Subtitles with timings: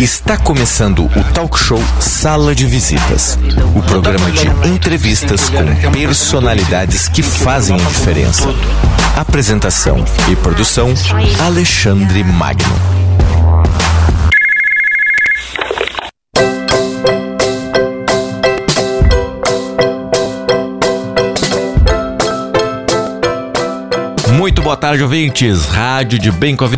[0.00, 3.38] Está começando o talk show Sala de Visitas,
[3.76, 8.48] o programa de entrevistas com personalidades que fazem a diferença.
[9.16, 10.92] Apresentação e produção
[11.44, 13.00] Alexandre Magno.
[24.40, 25.66] Muito boa tarde, ouvintes.
[25.66, 26.68] Rádio de Bem com a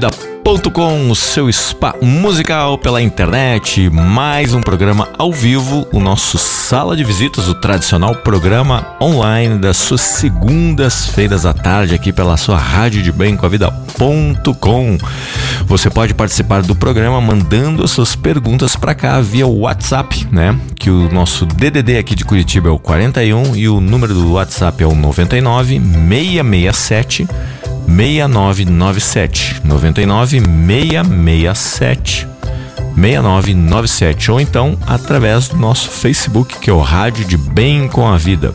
[0.62, 3.90] Vida.com, o seu spa musical pela internet.
[3.90, 9.76] Mais um programa ao vivo, o nosso Sala de Visitas, o tradicional programa online das
[9.76, 14.98] suas segundas-feiras à tarde aqui pela sua Rádio de Bem com a Vida.com.
[15.66, 20.56] Você pode participar do programa mandando as suas perguntas para cá via WhatsApp, né?
[20.76, 24.82] Que o nosso DDD aqui de Curitiba é o 41 e o número do WhatsApp
[24.82, 27.26] é o 99 667
[27.94, 32.28] 6997 99 667
[32.96, 38.16] 6997 ou então através do nosso Facebook que é o Rádio de Bem com a
[38.16, 38.54] Vida.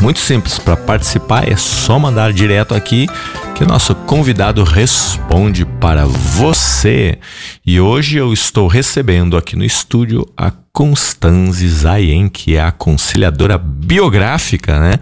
[0.00, 3.06] Muito simples, para participar é só mandar direto aqui
[3.54, 6.71] que o nosso convidado responde para você.
[6.88, 13.58] E hoje eu estou recebendo aqui no estúdio a Constanze Zayen, que é a conciliadora
[13.58, 14.94] biográfica, né?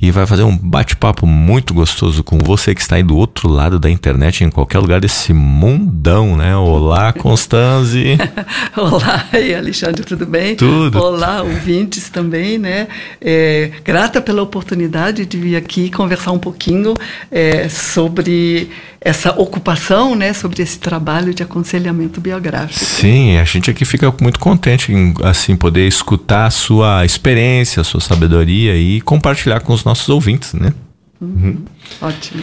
[0.00, 3.80] E vai fazer um bate-papo muito gostoso com você que está aí do outro lado
[3.80, 6.56] da internet, em qualquer lugar desse mundão, né?
[6.56, 8.16] Olá, Constanze.
[8.76, 10.54] Olá, e Alexandre, tudo bem?
[10.54, 10.96] Tudo.
[10.96, 12.86] Olá, ouvintes também, né?
[13.20, 16.94] É, grata pela oportunidade de vir aqui conversar um pouquinho
[17.32, 22.84] é, sobre essa ocupação, né, sobre esse trabalho de aconselhamento biográfico.
[22.84, 27.84] Sim, a gente aqui fica muito contente em assim poder escutar a sua experiência, a
[27.84, 30.72] sua sabedoria e compartilhar com os nossos ouvintes, né?
[31.20, 31.64] Uhum.
[32.00, 32.42] Ótimo.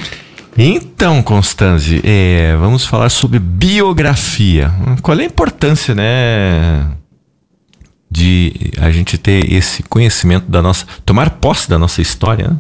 [0.58, 4.72] Então, Constanze, é, vamos falar sobre biografia.
[5.02, 6.88] Qual é a importância, né,
[8.10, 12.50] de a gente ter esse conhecimento da nossa, tomar posse da nossa história?
[12.50, 12.58] Né?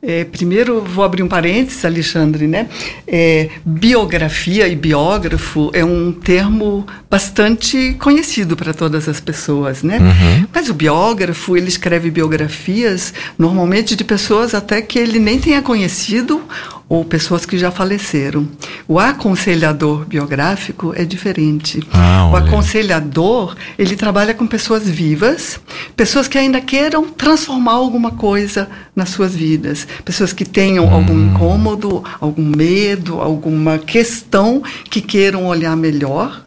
[0.00, 2.68] É, primeiro, vou abrir um parênteses, Alexandre, né?
[3.06, 9.98] É, biografia e biógrafo é um termo bastante conhecido para todas as pessoas, né?
[9.98, 10.46] Uhum.
[10.54, 16.42] Mas o biógrafo, ele escreve biografias, normalmente de pessoas até que ele nem tenha conhecido
[16.88, 18.48] ou pessoas que já faleceram.
[18.86, 21.82] O aconselhador biográfico é diferente.
[21.92, 25.60] Ah, o aconselhador, ele trabalha com pessoas vivas,
[25.94, 30.94] pessoas que ainda queiram transformar alguma coisa nas suas vidas, pessoas que tenham hum.
[30.94, 36.44] algum incômodo, algum medo, alguma questão que queiram olhar melhor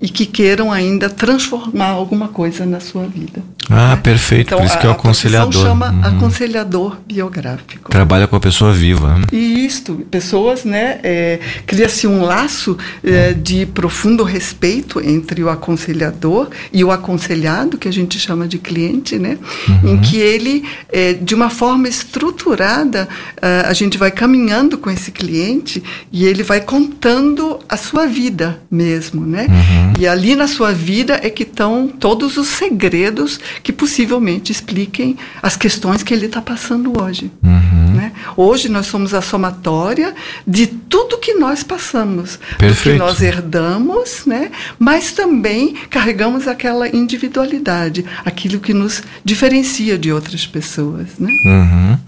[0.00, 3.42] e que queiram ainda transformar alguma coisa na sua vida.
[3.70, 3.96] Ah, né?
[3.96, 4.48] perfeito.
[4.48, 5.62] Então, Por isso a, que é o aconselhador.
[5.62, 6.04] chama uhum.
[6.04, 7.90] aconselhador biográfico.
[7.90, 9.20] Trabalha com a pessoa viva.
[9.32, 11.00] E isto, pessoas, né?
[11.02, 17.88] É, Cria-se um laço é, de profundo respeito entre o aconselhador e o aconselhado, que
[17.88, 19.38] a gente chama de cliente, né?
[19.68, 19.94] Uhum.
[19.94, 23.08] Em que ele, é, de uma forma estruturada,
[23.40, 25.82] é, a gente vai caminhando com esse cliente
[26.12, 29.46] e ele vai contando a sua vida mesmo, né?
[29.48, 29.92] Uhum.
[29.98, 35.56] E ali na sua vida é que estão todos os segredos que possivelmente expliquem as
[35.56, 37.30] questões que ele está passando hoje.
[37.42, 37.94] Uhum.
[37.94, 38.12] Né?
[38.36, 40.14] Hoje nós somos a somatória
[40.46, 42.76] de tudo que nós passamos, Perfeito.
[42.76, 44.50] do que nós herdamos, né?
[44.78, 51.08] mas também carregamos aquela individualidade, aquilo que nos diferencia de outras pessoas.
[51.18, 51.30] Né?
[51.44, 51.98] Uhum.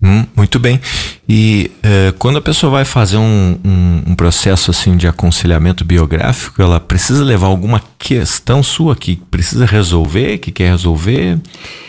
[0.00, 0.80] Hum, muito bem.
[1.28, 6.62] E uh, quando a pessoa vai fazer um, um, um, processo assim de aconselhamento biográfico,
[6.62, 11.40] ela precisa levar alguma questão sua que precisa resolver, que quer resolver?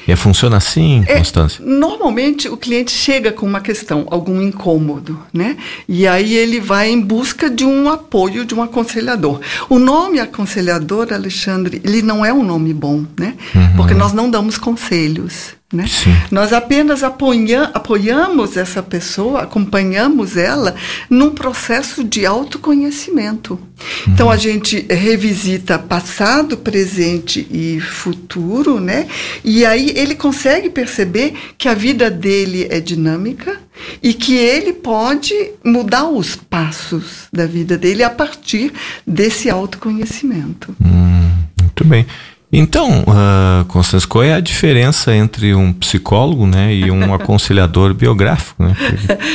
[0.08, 1.64] É, funciona assim, é, Constância?
[1.64, 5.56] Normalmente o cliente chega com uma questão, algum incômodo, né?
[5.88, 9.40] E aí ele vai em busca de um apoio de um aconselhador.
[9.70, 13.36] O nome aconselhador, Alexandre, ele não é um nome bom, né?
[13.54, 13.76] Uhum.
[13.78, 15.59] Porque nós não damos conselhos.
[15.72, 15.86] Né?
[16.32, 20.76] Nós apenas apoia, apoiamos essa pessoa, acompanhamos ela
[21.08, 23.54] num processo de autoconhecimento.
[23.54, 24.14] Uhum.
[24.14, 29.08] Então a gente revisita passado, presente e futuro, né?
[29.44, 33.56] E aí ele consegue perceber que a vida dele é dinâmica
[34.02, 35.34] e que ele pode
[35.64, 38.74] mudar os passos da vida dele a partir
[39.06, 40.76] desse autoconhecimento.
[40.84, 42.08] Hum, muito bem.
[42.52, 48.64] Então, uh, Constância, qual é a diferença entre um psicólogo né, e um aconselhador biográfico?
[48.64, 48.76] Né?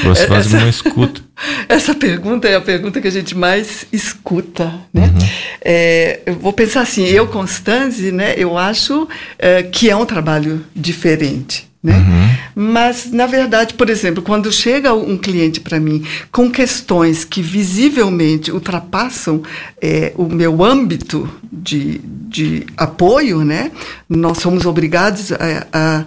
[0.02, 1.22] Você faz essa, uma escuta.
[1.69, 4.72] Essa pergunta é a pergunta que a gente mais escuta.
[4.93, 5.06] Né?
[5.06, 5.28] Uhum.
[5.64, 9.08] É, eu vou pensar assim, eu, Constância, né, eu acho
[9.38, 11.69] é, que é um trabalho diferente.
[11.84, 11.98] Né?
[11.98, 12.72] Uhum.
[12.72, 16.02] Mas, na verdade, por exemplo, quando chega um cliente para mim
[16.32, 19.42] com questões que visivelmente ultrapassam
[19.82, 23.70] é, o meu âmbito de, de apoio, né?
[24.08, 26.04] nós somos obrigados a, a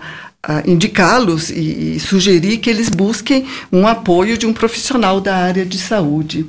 [0.66, 5.78] indicá-los e, e, sugerir que eles busquem um apoio de um profissional da área de
[5.78, 6.46] saúde.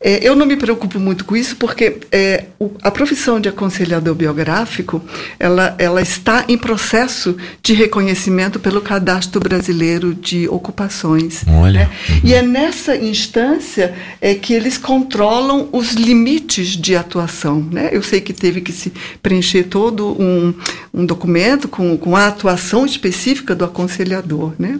[0.00, 4.14] É, eu não me preocupo muito com isso porque é, o, a profissão de aconselhador
[4.14, 5.02] biográfico
[5.38, 11.42] ela, ela está em processo de reconhecimento pelo Cadastro Brasileiro de Ocupações.
[11.46, 11.80] Olha.
[11.80, 11.90] Né?
[12.08, 12.20] Uhum.
[12.24, 17.60] E é nessa instância é, que eles controlam os limites de atuação.
[17.70, 17.90] Né?
[17.92, 18.90] Eu sei que teve que se
[19.22, 20.54] preencher todo um,
[20.94, 24.78] um documento com, com a atuação específica específica do aconselhador, né?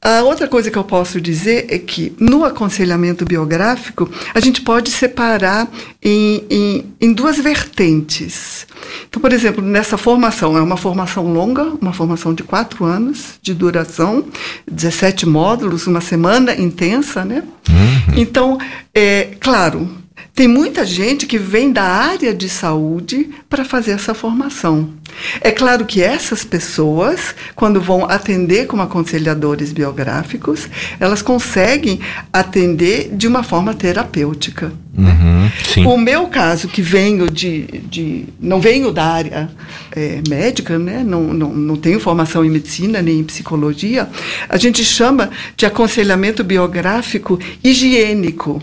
[0.00, 4.92] A outra coisa que eu posso dizer é que no aconselhamento biográfico a gente pode
[4.92, 5.68] separar
[6.00, 8.64] em, em, em, duas vertentes.
[9.08, 13.52] Então, por exemplo, nessa formação, é uma formação longa, uma formação de quatro anos de
[13.52, 14.24] duração,
[14.70, 17.42] 17 módulos, uma semana intensa, né?
[17.68, 18.14] Uhum.
[18.16, 18.58] Então,
[18.94, 19.90] é claro,
[20.38, 24.90] tem muita gente que vem da área de saúde para fazer essa formação.
[25.40, 30.68] É claro que essas pessoas, quando vão atender como aconselhadores biográficos,
[31.00, 31.98] elas conseguem
[32.32, 34.72] atender de uma forma terapêutica.
[34.96, 37.62] Uhum, o meu caso, que venho de.
[37.90, 39.50] de não venho da área
[39.90, 41.02] é, médica, né?
[41.04, 44.08] não, não, não tenho formação em medicina nem em psicologia,
[44.48, 48.62] a gente chama de aconselhamento biográfico higiênico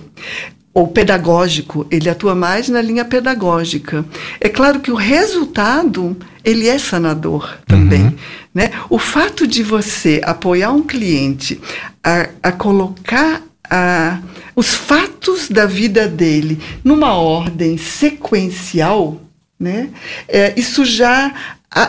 [0.75, 4.03] ou pedagógico, ele atua mais na linha pedagógica.
[4.41, 8.15] É claro que o resultado ele é sanador também, uhum.
[8.53, 8.71] né?
[8.89, 11.61] O fato de você apoiar um cliente
[12.03, 14.19] a, a colocar a,
[14.53, 19.21] os fatos da vida dele numa ordem sequencial,
[19.57, 19.89] né?
[20.27, 21.33] É, isso já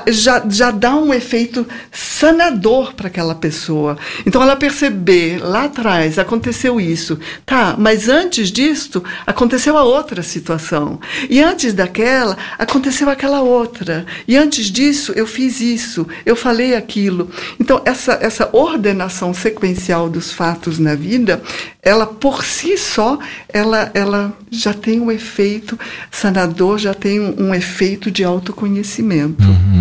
[0.08, 3.96] já, já dá um efeito sanador para aquela pessoa.
[4.26, 10.98] Então, ela perceber lá atrás aconteceu isso, tá, mas antes disto aconteceu a outra situação.
[11.30, 14.04] E antes daquela aconteceu aquela outra.
[14.26, 17.30] E antes disso eu fiz isso, eu falei aquilo.
[17.60, 21.40] Então, essa, essa ordenação sequencial dos fatos na vida,
[21.82, 23.18] ela por si só,
[23.52, 25.78] ela, ela já tem um efeito
[26.10, 29.44] sanador, já tem um, um efeito de autoconhecimento.
[29.44, 29.75] Uhum.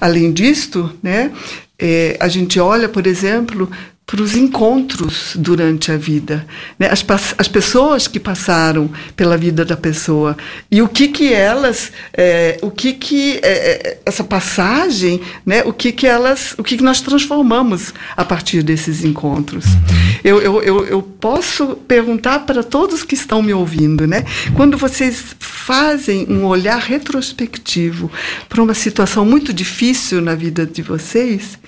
[0.00, 1.30] Além disto, né,
[1.78, 3.70] é, a gente olha, por exemplo,
[4.12, 6.46] para os encontros durante a vida,
[6.78, 6.86] né?
[6.90, 7.02] as,
[7.38, 10.36] as pessoas que passaram pela vida da pessoa
[10.70, 15.62] e o que que elas, é, o que que é, é, essa passagem, né?
[15.64, 19.64] O que que elas, o que que nós transformamos a partir desses encontros.
[19.64, 19.80] Uhum.
[20.22, 24.26] Eu, eu, eu, eu posso perguntar para todos que estão me ouvindo, né?
[24.54, 28.10] Quando vocês fazem um olhar retrospectivo
[28.46, 31.58] para uma situação muito difícil na vida de vocês,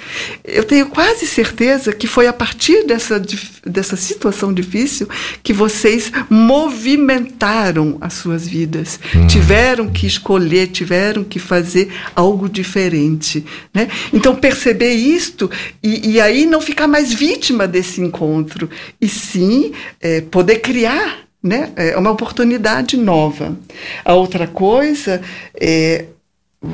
[0.45, 3.21] eu tenho quase certeza que foi a partir dessa,
[3.65, 5.09] dessa situação difícil
[5.43, 9.01] que vocês movimentaram as suas vidas.
[9.15, 9.27] Hum.
[9.27, 13.45] Tiveram que escolher, tiveram que fazer algo diferente.
[13.73, 13.89] Né?
[14.13, 15.51] Então, perceber isto
[15.83, 18.69] e, e aí não ficar mais vítima desse encontro,
[19.01, 21.73] e sim é, poder criar né?
[21.77, 23.55] É uma oportunidade nova.
[24.03, 25.21] A outra coisa
[25.55, 26.07] é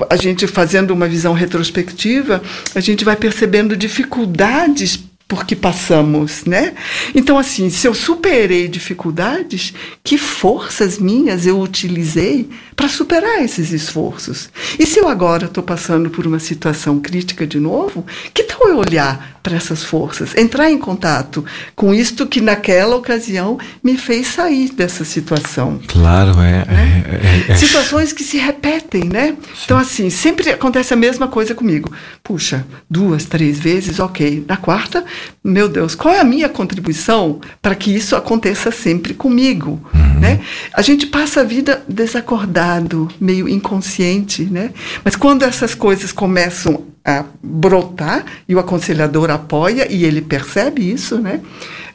[0.08, 2.40] a gente fazendo uma visão retrospectiva,
[2.74, 6.74] a gente vai percebendo dificuldades por que passamos, né?
[7.14, 9.72] Então, assim, se eu superei dificuldades,
[10.02, 14.50] que forças minhas eu utilizei para superar esses esforços?
[14.76, 18.78] E se eu agora estou passando por uma situação crítica de novo, que tal eu
[18.78, 21.44] olhar para essas forças, entrar em contato
[21.74, 25.80] com isto que naquela ocasião me fez sair dessa situação.
[25.86, 26.64] Claro, é.
[26.66, 27.04] Né?
[27.06, 29.36] é, é, é Situações que se repetem, né?
[29.54, 29.62] Sim.
[29.64, 31.92] Então, assim, sempre acontece a mesma coisa comigo.
[32.22, 34.44] Puxa, duas, três vezes, ok.
[34.46, 35.04] Na quarta,
[35.42, 39.80] meu Deus, qual é a minha contribuição para que isso aconteça sempre comigo?
[39.94, 40.20] Uhum.
[40.20, 40.40] Né?
[40.72, 44.70] A gente passa a vida desacordado, meio inconsciente, né?
[45.04, 51.18] Mas quando essas coisas começam a brotar e o aconselhador apoia e ele percebe isso,
[51.18, 51.40] né?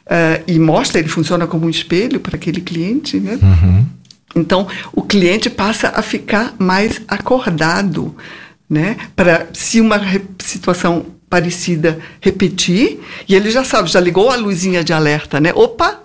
[0.06, 3.38] Uh, e mostra, ele funciona como um espelho para aquele cliente, né?
[3.42, 3.86] Uhum.
[4.36, 8.14] Então, o cliente passa a ficar mais acordado,
[8.68, 8.96] né?
[9.16, 10.00] Para se uma
[10.38, 15.52] situação parecida repetir, e ele já sabe, já ligou a luzinha de alerta, né?
[15.54, 16.00] Opa,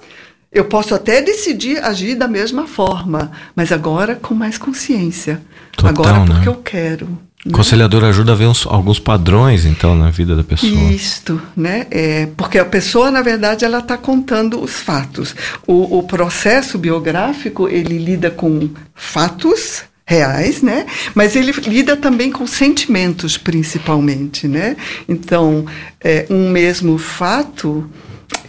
[0.52, 5.42] eu posso até decidir agir da mesma forma, mas agora com mais consciência.
[5.72, 6.48] Total, agora porque né?
[6.48, 7.20] eu quero.
[7.46, 7.52] Né?
[7.52, 10.72] Conselhador ajuda a ver uns, alguns padrões, então, na vida da pessoa.
[10.92, 11.88] Isto, né?
[11.90, 15.36] É, porque a pessoa, na verdade, ela está contando os fatos.
[15.66, 20.86] O, o processo biográfico, ele lida com fatos reais, né?
[21.16, 24.76] Mas ele lida também com sentimentos, principalmente, né?
[25.08, 25.66] Então,
[26.04, 27.90] é, um mesmo fato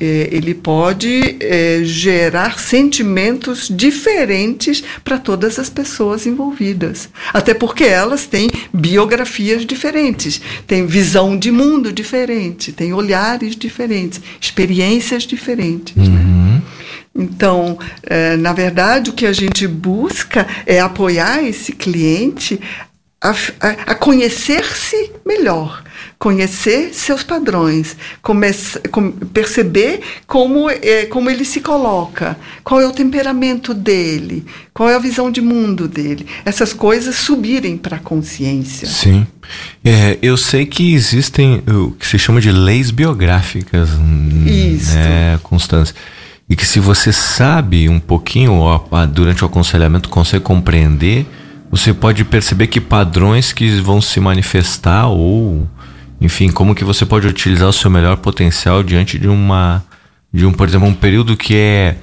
[0.05, 7.09] ele pode é, gerar sentimentos diferentes para todas as pessoas envolvidas.
[7.33, 15.23] Até porque elas têm biografias diferentes, têm visão de mundo diferente, têm olhares diferentes, experiências
[15.25, 15.97] diferentes.
[15.97, 16.05] Uhum.
[16.05, 16.63] Né?
[17.15, 22.59] Então, é, na verdade, o que a gente busca é apoiar esse cliente
[23.23, 25.85] a, a, conhecer-se melhor,
[26.19, 32.91] conhecer seus padrões, comece, com, perceber como, é, como ele se coloca, qual é o
[32.91, 36.27] temperamento dele, qual é a visão de mundo dele.
[36.45, 38.89] Essas coisas subirem para a consciência.
[38.89, 39.25] Sim.
[39.85, 43.91] É, eu sei que existem o que se chama de leis biográficas,
[44.47, 44.95] Isso.
[44.95, 45.95] né, Constância?
[46.51, 48.61] E que se você sabe um pouquinho,
[49.13, 51.25] durante o aconselhamento, consegue compreender
[51.73, 55.67] você pode perceber que padrões que vão se manifestar ou
[56.21, 59.83] enfim, como que você pode utilizar o seu melhor potencial diante de uma
[60.33, 61.97] de um, por exemplo, um período que é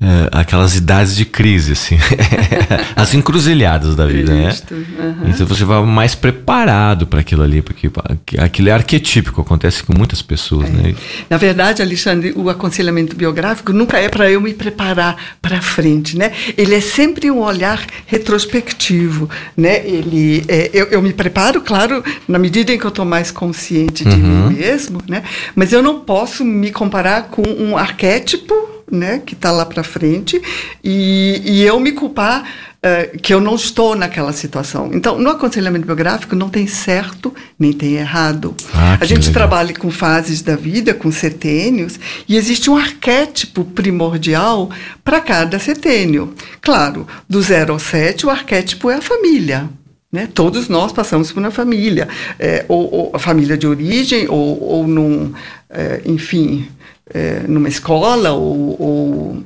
[0.00, 1.98] é, aquelas idades de crise, assim.
[2.94, 4.56] As encruzilhadas da vida, né?
[4.70, 5.28] Uhum.
[5.28, 7.90] Então você vai mais preparado para aquilo ali, porque
[8.38, 10.72] aquilo é arquetípico, acontece com muitas pessoas, é.
[10.72, 10.94] né?
[11.28, 16.30] Na verdade, Alexandre, o aconselhamento biográfico nunca é para eu me preparar para frente, né?
[16.56, 19.84] Ele é sempre um olhar retrospectivo, né?
[19.84, 24.04] Ele, é, eu, eu, me preparo, claro, na medida em que eu estou mais consciente
[24.04, 24.48] de uhum.
[24.48, 25.24] mim mesmo, né?
[25.56, 30.40] Mas eu não posso me comparar com um arquétipo né, que está lá para frente,
[30.82, 34.90] e, e eu me culpar uh, que eu não estou naquela situação.
[34.92, 38.54] Então, no aconselhamento biográfico não tem certo nem tem errado.
[38.72, 39.32] Ah, a gente legal.
[39.32, 44.70] trabalha com fases da vida, com setênios, e existe um arquétipo primordial
[45.04, 46.34] para cada setênio.
[46.60, 49.68] Claro, do 0 ao 7, o arquétipo é a família.
[50.10, 50.26] Né?
[50.32, 54.86] Todos nós passamos por uma família, é, ou, ou, a família de origem, ou, ou
[54.86, 55.34] num,
[55.68, 56.66] é, enfim,
[57.12, 59.42] é, numa escola ou, ou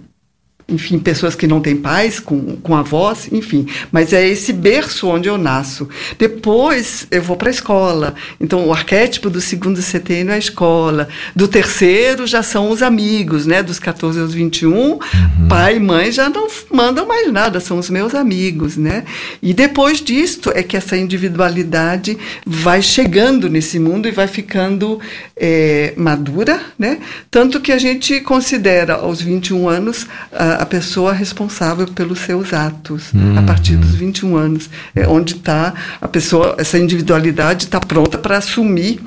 [0.72, 3.66] enfim, pessoas que não têm pais, com, com avós, enfim.
[3.90, 5.88] Mas é esse berço onde eu nasço.
[6.18, 8.14] Depois eu vou para a escola.
[8.40, 11.08] Então, o arquétipo do segundo setênio é a escola.
[11.36, 13.62] Do terceiro já são os amigos, né?
[13.62, 15.00] Dos 14 aos 21, uhum.
[15.48, 19.04] pai e mãe já não mandam mais nada, são os meus amigos, né?
[19.42, 25.00] E depois disto é que essa individualidade vai chegando nesse mundo e vai ficando
[25.36, 26.98] é, madura, né?
[27.30, 33.12] Tanto que a gente considera aos 21 anos a, a pessoa responsável pelos seus atos
[33.12, 33.36] uhum.
[33.36, 38.38] a partir dos 21 anos, é onde está a pessoa, essa individualidade está pronta para
[38.38, 39.00] assumir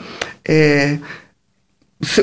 [0.44, 0.98] é,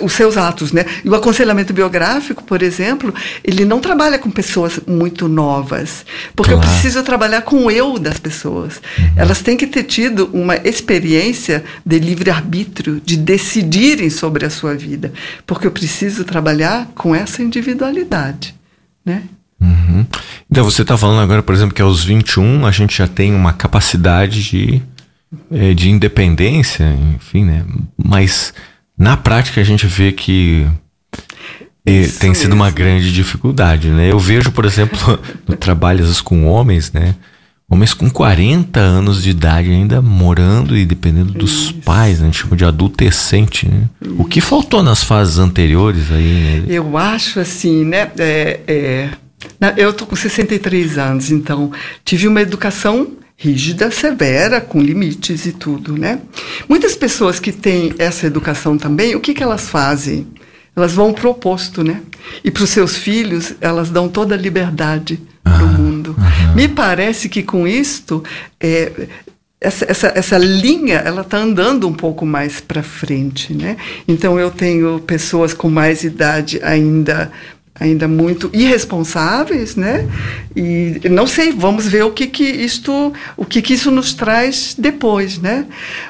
[0.02, 0.84] os seus atos, né?
[1.02, 3.12] E o aconselhamento biográfico, por exemplo,
[3.42, 6.04] ele não trabalha com pessoas muito novas,
[6.36, 6.66] porque claro.
[6.66, 8.82] eu preciso trabalhar com o eu das pessoas.
[8.98, 9.12] Uhum.
[9.16, 14.74] Elas têm que ter tido uma experiência de livre arbítrio, de decidirem sobre a sua
[14.74, 15.10] vida,
[15.46, 18.54] porque eu preciso trabalhar com essa individualidade
[19.04, 19.22] né?
[19.60, 20.04] Uhum.
[20.50, 23.52] Então você está falando agora, por exemplo, que aos 21 a gente já tem uma
[23.52, 24.82] capacidade de,
[25.50, 27.64] eh, de independência, enfim, né?
[27.96, 28.52] Mas
[28.98, 30.66] na prática a gente vê que
[31.86, 34.10] eh, tem sido uma grande dificuldade, né?
[34.10, 34.98] Eu vejo, por exemplo,
[35.46, 37.14] no trabalho às vezes com homens, né?
[37.72, 41.74] Homens com 40 anos de idade ainda morando e dependendo dos Isso.
[41.76, 42.24] pais, né?
[42.24, 43.88] a gente chama de adultescente, né?
[44.18, 46.60] O que faltou nas fases anteriores aí?
[46.60, 46.64] Né?
[46.68, 48.10] Eu acho assim, né?
[48.18, 49.08] É, é,
[49.78, 51.72] eu tô com 63 anos, então
[52.04, 56.20] tive uma educação rígida, severa, com limites e tudo, né?
[56.68, 60.26] Muitas pessoas que têm essa educação também, o que, que elas fazem?
[60.76, 62.02] Elas vão pro oposto, né?
[62.44, 66.16] E para os seus filhos, elas dão toda a liberdade para o mundo.
[66.54, 68.22] Me parece que com isto,
[68.60, 69.08] é,
[69.60, 73.76] essa, essa, essa linha ela está andando um pouco mais para frente, né?
[74.06, 77.30] Então eu tenho pessoas com mais idade ainda
[77.82, 80.08] ainda muito irresponsáveis, né?
[80.54, 84.76] E não sei, vamos ver o que que isto, o que que isso nos traz
[84.78, 85.66] depois, né?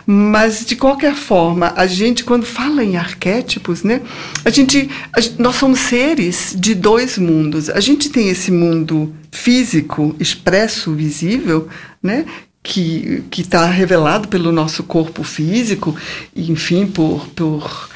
[0.06, 4.02] Mas de qualquer forma, a gente quando fala em arquétipos, né?
[4.44, 7.70] A gente, a, nós somos seres de dois mundos.
[7.70, 11.68] A gente tem esse mundo físico, expresso, visível,
[12.02, 12.26] né?
[12.62, 15.96] Que está revelado pelo nosso corpo físico,
[16.36, 17.88] enfim, por, por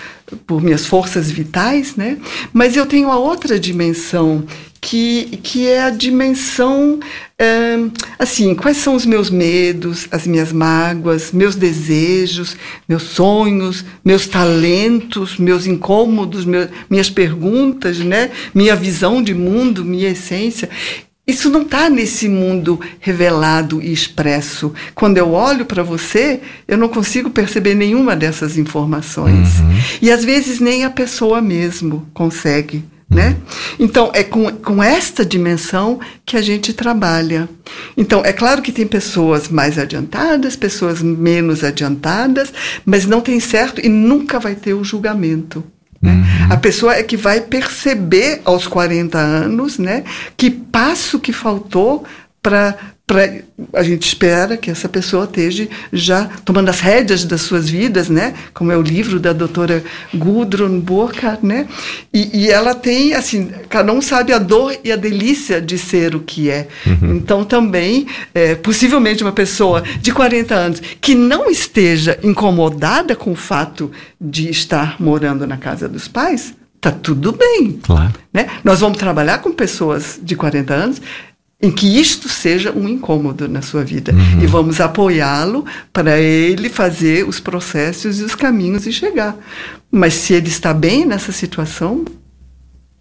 [0.47, 2.19] por minhas forças vitais, né?
[2.53, 4.45] Mas eu tenho a outra dimensão
[4.81, 7.01] que, que é a dimensão
[7.39, 7.77] é,
[8.19, 12.57] assim, quais são os meus medos, as minhas mágoas, meus desejos,
[12.89, 16.47] meus sonhos, meus talentos, meus incômodos,
[16.89, 18.31] minhas perguntas, né?
[18.55, 20.71] Minha visão de mundo, minha essência.
[21.27, 24.73] Isso não está nesse mundo revelado e expresso.
[24.95, 29.59] Quando eu olho para você, eu não consigo perceber nenhuma dessas informações.
[29.59, 29.81] Uhum.
[30.01, 32.85] E às vezes nem a pessoa mesmo consegue.
[33.11, 33.31] Né?
[33.31, 33.37] Uhum.
[33.87, 37.49] Então, é com, com esta dimensão que a gente trabalha.
[37.97, 42.53] Então, é claro que tem pessoas mais adiantadas, pessoas menos adiantadas,
[42.85, 45.65] mas não tem certo e nunca vai ter o julgamento.
[46.01, 46.13] Né?
[46.13, 46.53] Uhum.
[46.53, 50.05] A pessoa é que vai perceber aos 40 anos né,
[50.37, 52.05] que passo que faltou
[52.43, 52.77] para
[53.73, 58.35] a gente espera que essa pessoa esteja já tomando as rédeas das suas vidas, né?
[58.53, 61.69] Como é o livro da doutora Gudrun Burkhardt, né?
[62.13, 66.17] E, e, ela tem, assim, cada um sabe a dor e a delícia de ser
[66.17, 66.67] o que é.
[66.85, 67.15] Uhum.
[67.15, 73.37] Então, também, é, possivelmente uma pessoa de 40 anos que não esteja incomodada com o
[73.37, 73.89] fato
[74.21, 77.79] de estar morando na casa dos pais, tá tudo bem.
[77.83, 78.15] Claro.
[78.35, 78.49] Né?
[78.65, 81.01] Nós vamos trabalhar com pessoas de 40 anos
[81.61, 84.13] em que isto seja um incômodo na sua vida.
[84.13, 84.43] Uhum.
[84.43, 89.37] E vamos apoiá-lo para ele fazer os processos e os caminhos e chegar.
[89.91, 92.05] Mas se ele está bem nessa situação,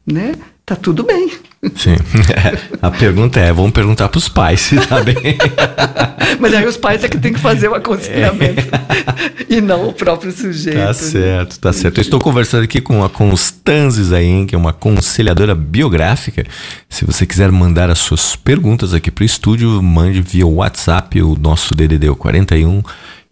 [0.05, 0.35] né?
[0.65, 1.31] Tá tudo bem.
[1.75, 1.95] Sim.
[2.81, 5.15] A pergunta é, vamos perguntar para os pais se tá bem.
[6.39, 9.45] Mas aí os pais é que tem que fazer o aconselhamento é.
[9.49, 10.77] e não o próprio sujeito.
[10.77, 10.93] Tá né?
[10.93, 11.97] certo, tá certo.
[11.97, 16.45] Eu estou conversando aqui com a Constanzes aí, que é uma aconselhadora biográfica.
[16.89, 21.35] Se você quiser mandar as suas perguntas aqui para o estúdio, mande via WhatsApp o
[21.35, 22.83] nosso DDD 41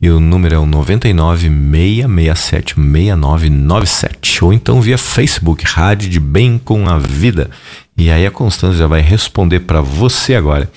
[0.03, 4.43] e o número é o 99 667 6997.
[4.43, 7.50] Ou então via Facebook, Rádio de Bem com a Vida.
[7.98, 10.69] E aí a Constância já vai responder para você agora.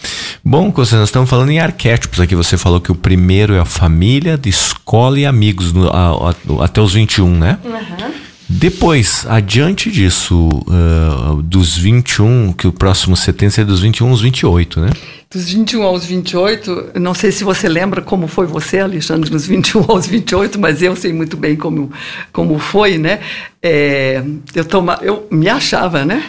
[0.45, 2.37] Bom, Constância, nós estamos falando em arquétipos aqui.
[2.37, 6.64] Você falou que o primeiro é a família, de escola e amigos no, a, a,
[6.64, 7.59] até os 21, né?
[7.64, 8.12] Uhum.
[8.49, 14.80] Depois, adiante disso, uh, dos 21, que o próximo setembro é dos 21 aos 28,
[14.83, 14.90] né?
[15.37, 19.85] Dos 21 aos 28, não sei se você lembra como foi você, Alexandre, dos 21
[19.93, 21.93] aos 28, mas eu sei muito bem como,
[22.33, 23.21] como foi, né?
[23.62, 24.25] É,
[24.55, 26.25] eu, toma, eu me achava, né?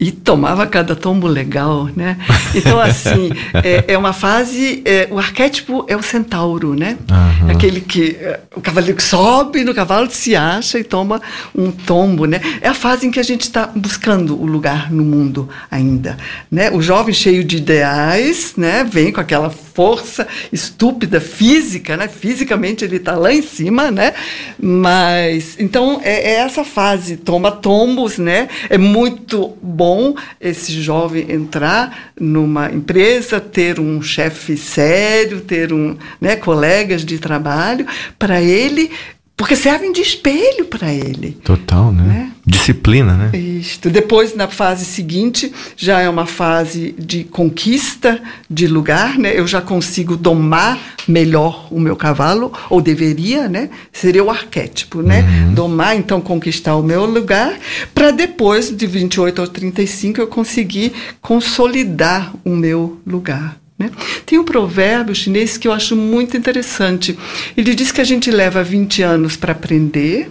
[0.00, 2.16] E tomava cada tombo legal, né?
[2.54, 3.30] Então, assim,
[3.62, 4.80] é, é uma fase.
[4.86, 6.96] É, o arquétipo é o centauro, né?
[7.10, 7.50] Uhum.
[7.50, 8.16] Aquele que.
[8.18, 11.20] É, o cavaleiro que sobe no cavalo, se acha e toma
[11.54, 12.40] um tombo, né?
[12.62, 16.16] É a fase em que a gente está buscando o lugar no mundo ainda,
[16.50, 16.70] né?
[16.70, 18.82] O jovem cheio de ideais, né?
[18.84, 22.08] Vem com aquela força estúpida física, né?
[22.08, 24.14] Fisicamente ele está lá em cima, né?
[24.58, 25.56] Mas.
[25.58, 27.18] Então, é, é essa fase.
[27.18, 28.48] Toma tombos, né?
[28.70, 35.96] É muito bom bom esse jovem entrar numa empresa, ter um chefe sério, ter um,
[36.20, 37.84] né, colegas de trabalho,
[38.16, 38.90] para ele
[39.36, 41.32] porque servem de espelho para ele.
[41.42, 42.02] Total, né?
[42.02, 42.29] né?
[42.50, 43.38] Disciplina, né?
[43.38, 43.88] Isto.
[43.88, 49.32] Depois, na fase seguinte, já é uma fase de conquista de lugar, né?
[49.38, 53.70] Eu já consigo domar melhor o meu cavalo, ou deveria, né?
[53.92, 55.22] Seria o arquétipo, né?
[55.22, 55.54] Uhum.
[55.54, 57.56] Domar, então, conquistar o meu lugar,
[57.94, 63.60] para depois, de 28 aos 35, eu conseguir consolidar o meu lugar.
[63.78, 63.90] Né?
[64.26, 67.18] Tem um provérbio chinês que eu acho muito interessante.
[67.56, 70.30] Ele diz que a gente leva 20 anos para aprender,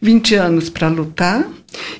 [0.00, 1.46] 20 anos para lutar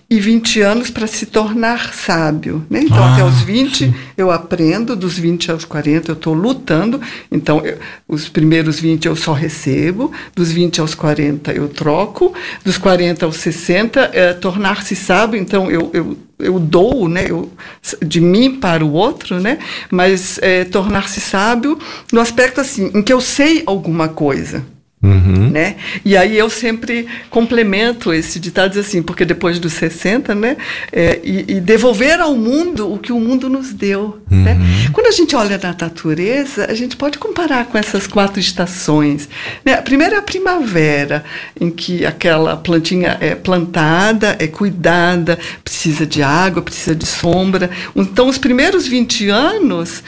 [0.08, 2.66] e 20 anos para se tornar sábio.
[2.68, 2.80] Né?
[2.82, 3.94] Então, ah, até os 20 sim.
[4.16, 7.00] eu aprendo, dos 20 aos 40 eu estou lutando.
[7.30, 7.78] Então, eu,
[8.08, 13.36] os primeiros 20 eu só recebo, dos 20 aos 40 eu troco, dos 40 aos
[13.36, 15.40] 60 é tornar-se sábio.
[15.40, 17.52] Então, eu, eu eu dou, né, eu,
[18.00, 19.58] de mim para o outro, né,
[19.90, 21.78] mas é, tornar-se sábio
[22.10, 24.64] no aspecto assim, em que eu sei alguma coisa.
[25.02, 25.48] Uhum.
[25.48, 25.76] Né?
[26.04, 30.58] E aí eu sempre complemento esse ditado assim, porque depois dos 60, né?
[30.92, 34.20] É, e, e, devolver ao mundo o que o mundo nos deu.
[34.30, 34.42] Uhum.
[34.42, 34.58] Né?
[34.92, 39.26] Quando a gente olha na natureza, a gente pode comparar com essas quatro estações.
[39.64, 39.72] Né?
[39.72, 41.24] A primeira é a primavera,
[41.58, 47.70] em que aquela plantinha é plantada, é cuidada, precisa de água, precisa de sombra.
[47.96, 50.02] Então, os primeiros 20 anos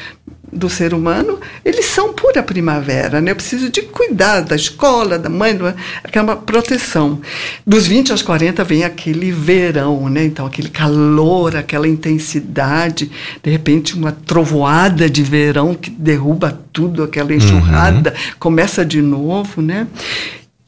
[0.53, 3.31] do ser humano, eles são pura primavera, né?
[3.31, 5.59] Eu preciso de cuidar da escola, da mãe,
[6.05, 7.21] aquela proteção.
[7.67, 10.25] Dos 20 aos 40 vem aquele verão, né?
[10.25, 13.11] Então, aquele calor, aquela intensidade,
[13.43, 18.33] de repente uma trovoada de verão que derruba tudo, aquela enxurrada, uhum.
[18.38, 19.87] começa de novo, né?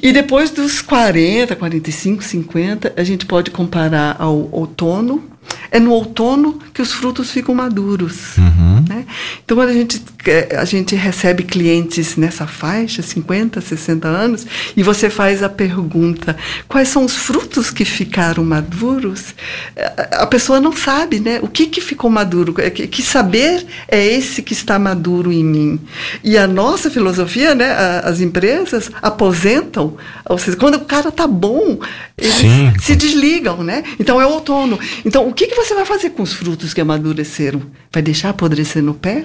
[0.04, 5.24] E depois dos 40, 45, 50, a gente pode comparar ao outono.
[5.70, 8.36] É no outono que os frutos ficam maduros.
[8.38, 8.84] Uhum.
[8.88, 9.04] Né?
[9.44, 14.82] Então, quando a gente, eh, a gente recebe clientes nessa faixa, 50, 60 anos, e
[14.82, 16.36] você faz a pergunta,
[16.68, 19.34] quais são os frutos que ficaram maduros?
[19.74, 21.40] Eh, a pessoa não sabe, né?
[21.42, 22.54] O que, que ficou maduro?
[22.58, 25.80] É que, que saber é esse que está maduro em mim?
[26.22, 27.72] E a nossa filosofia, né?
[28.04, 31.78] As empresas aposentam, ou seja, quando o cara tá bom,
[32.16, 32.72] eles Sim.
[32.78, 33.82] se desligam, né?
[33.98, 34.78] Então é outono.
[35.04, 37.62] Então, o que, que você vai fazer com os frutos que amadureceram?
[37.92, 39.24] Vai deixar apodrecer no pé?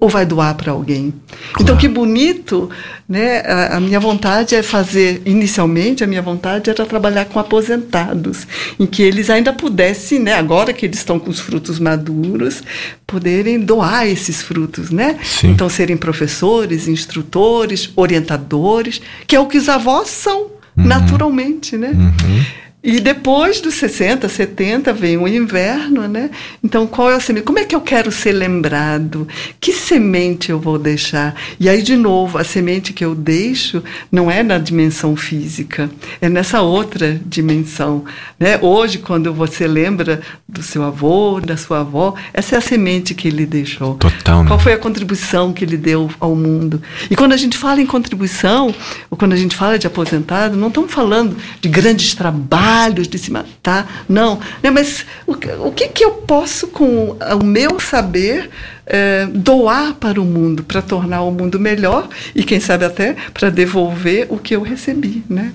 [0.00, 1.12] ou vai doar para alguém.
[1.28, 1.60] Claro.
[1.60, 2.70] Então, que bonito,
[3.06, 3.40] né?
[3.40, 8.46] A, a, minha vontade é fazer, inicialmente, a minha vontade era trabalhar com aposentados,
[8.78, 10.32] em que eles ainda pudessem, né?
[10.32, 12.62] Agora que eles estão com os frutos maduros,
[13.06, 15.18] poderem doar esses frutos, né?
[15.22, 15.50] Sim.
[15.50, 20.44] Então, serem professores, instrutores, orientadores, que é o que os avós são,
[20.78, 20.86] uhum.
[20.86, 21.90] naturalmente, né?
[21.90, 22.44] Uhum.
[22.82, 26.30] E depois dos 60, 70 vem o inverno, né?
[26.64, 27.44] Então, qual é a semente?
[27.44, 29.28] Como é que eu quero ser lembrado?
[29.60, 31.34] Que semente eu vou deixar?
[31.58, 35.90] E aí, de novo, a semente que eu deixo não é na dimensão física,
[36.22, 38.02] é nessa outra dimensão.
[38.38, 38.58] Né?
[38.62, 43.28] Hoje, quando você lembra do seu avô, da sua avó, essa é a semente que
[43.28, 43.96] ele deixou.
[43.96, 44.42] Total.
[44.42, 44.48] Né?
[44.48, 46.80] Qual foi a contribuição que ele deu ao mundo?
[47.10, 48.74] E quando a gente fala em contribuição,
[49.10, 53.18] ou quando a gente fala de aposentado, não estamos falando de grandes trabalhos trabalhos de
[53.18, 54.38] se matar, não.
[54.62, 54.70] Né?
[54.70, 55.32] Mas o,
[55.66, 58.48] o que, que eu posso, com o meu saber,
[58.86, 63.50] é, doar para o mundo, para tornar o mundo melhor e, quem sabe, até para
[63.50, 65.52] devolver o que eu recebi, né?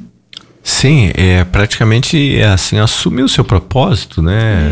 [0.67, 4.67] Sim, é praticamente é assim assumir o seu propósito, né?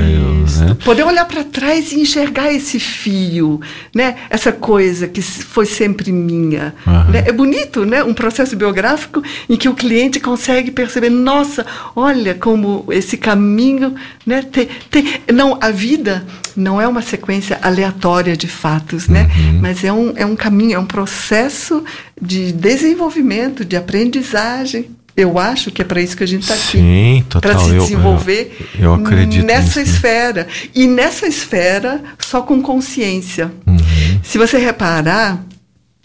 [0.59, 0.75] Né?
[0.83, 3.61] Poder olhar para trás e enxergar esse fio,
[3.93, 4.15] né?
[4.27, 6.73] Essa coisa que foi sempre minha.
[6.87, 7.11] Uhum.
[7.11, 7.23] Né?
[7.27, 8.03] É bonito, né?
[8.03, 11.63] Um processo biográfico em que o cliente consegue perceber, nossa,
[11.95, 13.93] olha como esse caminho,
[14.25, 14.41] né?
[14.41, 16.25] Tem, tem, não, a vida
[16.55, 19.29] não é uma sequência aleatória de fatos, né?
[19.37, 19.59] Uhum.
[19.61, 21.83] Mas é um, é um caminho, é um processo
[22.19, 24.89] de desenvolvimento, de aprendizagem.
[25.15, 26.77] Eu acho que é para isso que a gente está aqui.
[26.77, 27.51] Sim, total.
[27.51, 30.43] Para se desenvolver eu, eu, acredito nessa nisso, esfera.
[30.43, 30.49] Né?
[30.73, 33.51] E nessa esfera, só com consciência.
[33.67, 33.77] Uhum.
[34.23, 35.43] Se você reparar,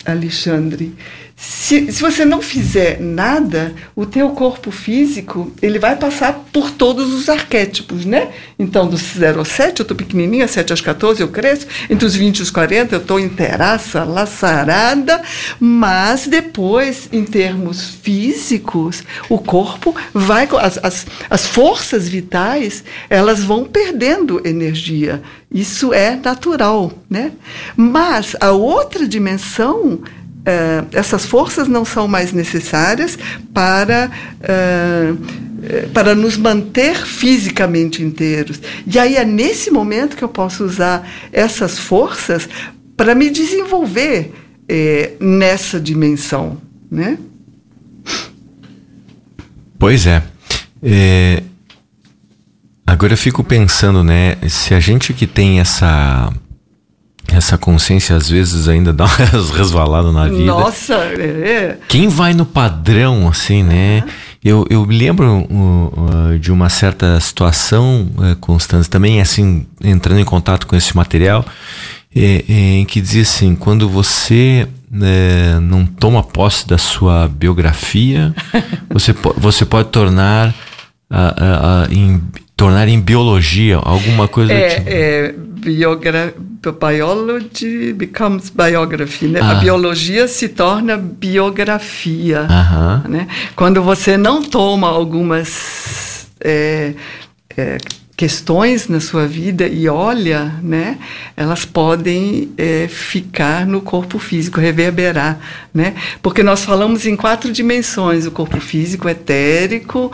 [0.05, 0.95] Alexandre,
[1.35, 7.15] se, se você não fizer nada, o teu corpo físico ele vai passar por todos
[7.15, 8.31] os arquétipos, né?
[8.59, 12.17] Então, dos 0 aos 7, eu estou pequenininha, 7 aos 14 eu cresço, entre os
[12.17, 15.23] 20 e os 40 eu estou inteiraça, laçarada,
[15.61, 23.63] mas depois, em termos físicos, o corpo vai, as, as, as forças vitais, elas vão
[23.63, 25.23] perdendo energia.
[25.55, 27.31] Isso é natural, né?
[27.77, 30.03] Mas a outra dimensão
[30.49, 33.19] uh, essas forças não são mais necessárias
[33.53, 35.48] para, uh,
[35.93, 38.61] para nos manter fisicamente inteiros.
[38.87, 42.49] E aí é nesse momento que eu posso usar essas forças
[42.97, 44.33] para me desenvolver
[44.69, 46.59] eh, nessa dimensão,
[46.91, 47.19] né?
[49.79, 50.23] Pois é.
[50.83, 51.43] é.
[52.87, 54.37] Agora eu fico pensando, né?
[54.49, 56.33] Se a gente que tem essa
[57.29, 60.47] essa consciência às vezes ainda dá umas resvaladas na vida.
[60.47, 61.79] Nossa, é.
[61.89, 64.03] Quem vai no padrão, assim, né?
[64.45, 70.21] Eu, eu me lembro uh, uh, de uma certa situação, uh, Constância, também assim, entrando
[70.21, 71.45] em contato com esse material,
[72.15, 74.69] é, em que dizia assim: quando você
[75.03, 78.35] é, não toma posse da sua biografia,
[78.89, 80.55] você, po você pode tornar,
[81.91, 82.21] em,
[82.59, 84.53] tornar em biologia alguma coisa.
[84.53, 84.91] É, tipo.
[84.91, 86.35] é biogra
[86.81, 89.41] biology becomes biography, né?
[89.41, 89.53] Ah.
[89.53, 93.09] A biologia se torna biografia, -huh.
[93.09, 93.29] né?
[93.55, 96.95] Quando você não toma algumas é,
[97.57, 97.79] é,
[98.19, 100.99] questões na sua vida e olha, né,
[101.37, 105.39] elas podem é, ficar no corpo físico, reverberar,
[105.73, 105.95] né?
[106.21, 110.11] Porque nós falamos em quatro dimensões: o corpo físico, etérico,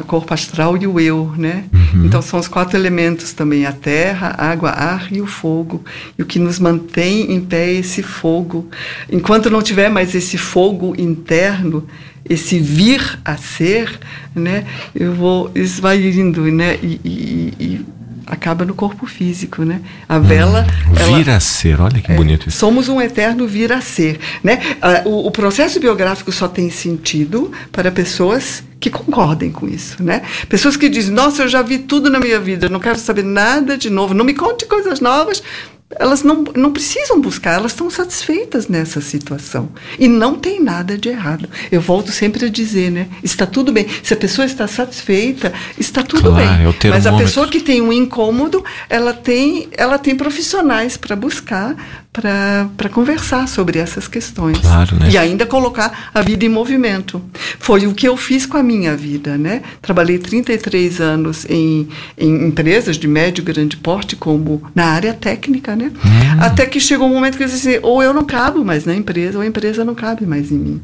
[0.00, 1.64] o corpo astral e o eu, né?
[1.72, 2.04] Uhum.
[2.04, 5.82] Então são os quatro elementos também: a terra, a água, ar e o fogo.
[6.16, 8.68] E o que nos mantém em pé é esse fogo.
[9.10, 11.84] Enquanto não tiver mais esse fogo interno,
[12.28, 13.98] esse vir a ser,
[14.34, 17.86] né, eu vou esvaindo, né, e, e, e
[18.26, 19.80] acaba no corpo físico, né?
[20.08, 22.58] A vela hum, vir ela, a ser, olha que é, bonito isso.
[22.58, 24.60] Somos um eterno vir a ser, né?
[25.04, 30.22] O, o, processo biográfico só tem sentido para pessoas que concordem com isso, né?
[30.48, 33.76] Pessoas que dizem: "Nossa, eu já vi tudo na minha vida, não quero saber nada
[33.76, 35.42] de novo, não me conte coisas novas,
[35.90, 39.68] elas não, não precisam buscar, elas estão satisfeitas nessa situação.
[39.98, 41.48] E não tem nada de errado.
[41.70, 43.08] Eu volto sempre a dizer, né?
[43.22, 43.86] Está tudo bem.
[44.02, 46.90] Se a pessoa está satisfeita, está tudo claro, bem.
[46.90, 52.88] Mas a pessoa que tem um incômodo, ela tem, ela tem profissionais para buscar para
[52.92, 54.58] conversar sobre essas questões.
[54.58, 55.10] Claro, né?
[55.10, 57.20] E ainda colocar a vida em movimento.
[57.58, 59.62] Foi o que eu fiz com a minha vida, né?
[59.82, 65.74] Trabalhei 33 anos em, em empresas de médio e grande porte, como na área técnica,
[65.74, 65.90] né?
[65.92, 66.40] Hum.
[66.40, 69.38] Até que chegou um momento que eu disse ou eu não cabo mais na empresa,
[69.38, 70.82] ou a empresa não cabe mais em mim.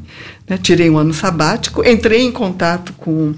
[0.49, 0.57] Né?
[0.61, 3.33] Tirei um ano sabático, entrei em contato com,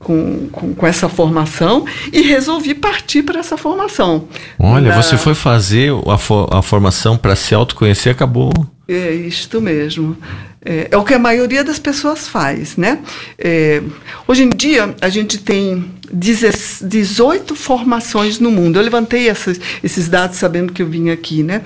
[0.00, 4.24] com, com, com essa formação e resolvi partir para essa formação.
[4.58, 5.00] Olha, Na...
[5.00, 8.52] você foi fazer a, for, a formação para se autoconhecer acabou.
[8.88, 10.16] É isto mesmo.
[10.64, 13.00] É, é, o que a maioria das pessoas faz, né?
[13.38, 13.82] É,
[14.26, 18.78] hoje em dia, a gente tem 18 formações no mundo.
[18.78, 21.62] Eu levantei essas, esses dados sabendo que eu vim aqui, né?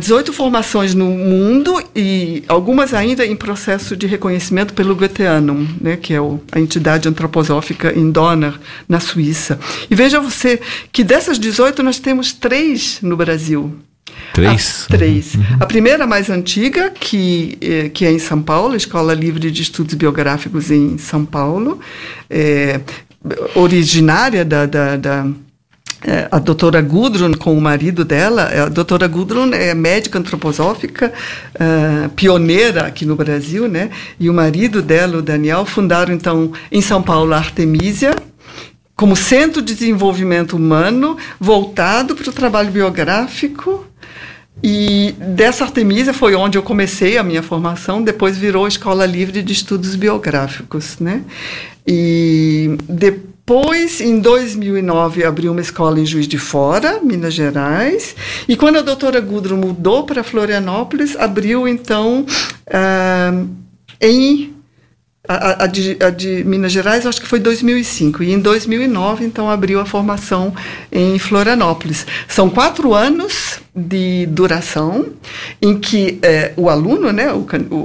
[0.00, 5.96] 18 é, formações no mundo e algumas ainda em processo de reconhecimento pelo Goetheanum, né,
[5.96, 8.54] que é o, a entidade antroposófica em Donner,
[8.88, 9.60] na Suíça.
[9.88, 13.72] E veja você que dessas 18 nós temos três no Brasil.
[14.32, 14.86] Três?
[14.88, 15.34] A, três.
[15.34, 15.44] Uhum.
[15.60, 19.94] A primeira, mais antiga, que, é, que é em São Paulo, Escola Livre de Estudos
[19.94, 21.80] Biográficos em São Paulo,
[22.28, 22.80] é,
[23.54, 25.26] originária da, da, da
[26.02, 31.12] é, a doutora Gudrun com o marido dela, é, a doutora Gudrun é médica antroposófica,
[31.54, 33.90] uh, pioneira aqui no Brasil, né?
[34.18, 38.14] E o marido dela, o Daniel, fundaram então em São Paulo a Artemisia,
[38.96, 43.86] como centro de desenvolvimento humano voltado para o trabalho biográfico.
[44.62, 49.52] E dessa Artemisia foi onde eu comecei a minha formação, depois virou Escola Livre de
[49.52, 51.22] Estudos Biográficos, né?
[51.86, 58.14] E depois depois, em 2009, abriu uma escola em Juiz de Fora, Minas Gerais.
[58.46, 62.24] E quando a doutora Gudrun mudou para Florianópolis, abriu, então,
[62.68, 63.48] uh,
[64.00, 64.54] em
[65.32, 68.24] a, a, de, a, de, Minas Gerais, acho que foi 2005.
[68.24, 70.52] E em 2009, então, abriu a formação
[70.90, 72.04] em Florianópolis.
[72.26, 75.06] São quatro anos de duração
[75.62, 77.76] em que é, o aluno, né, o, o,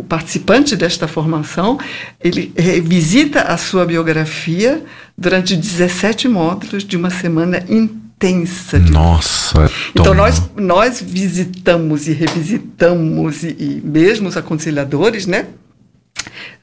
[0.00, 1.78] o, participante desta formação,
[2.18, 4.82] ele revisita a sua biografia
[5.16, 8.80] durante 17 módulos de uma semana intensa.
[8.80, 8.90] De...
[8.90, 9.66] Nossa!
[9.66, 15.48] É então nós, nós visitamos e revisitamos e, e mesmo os aconselhadores, né?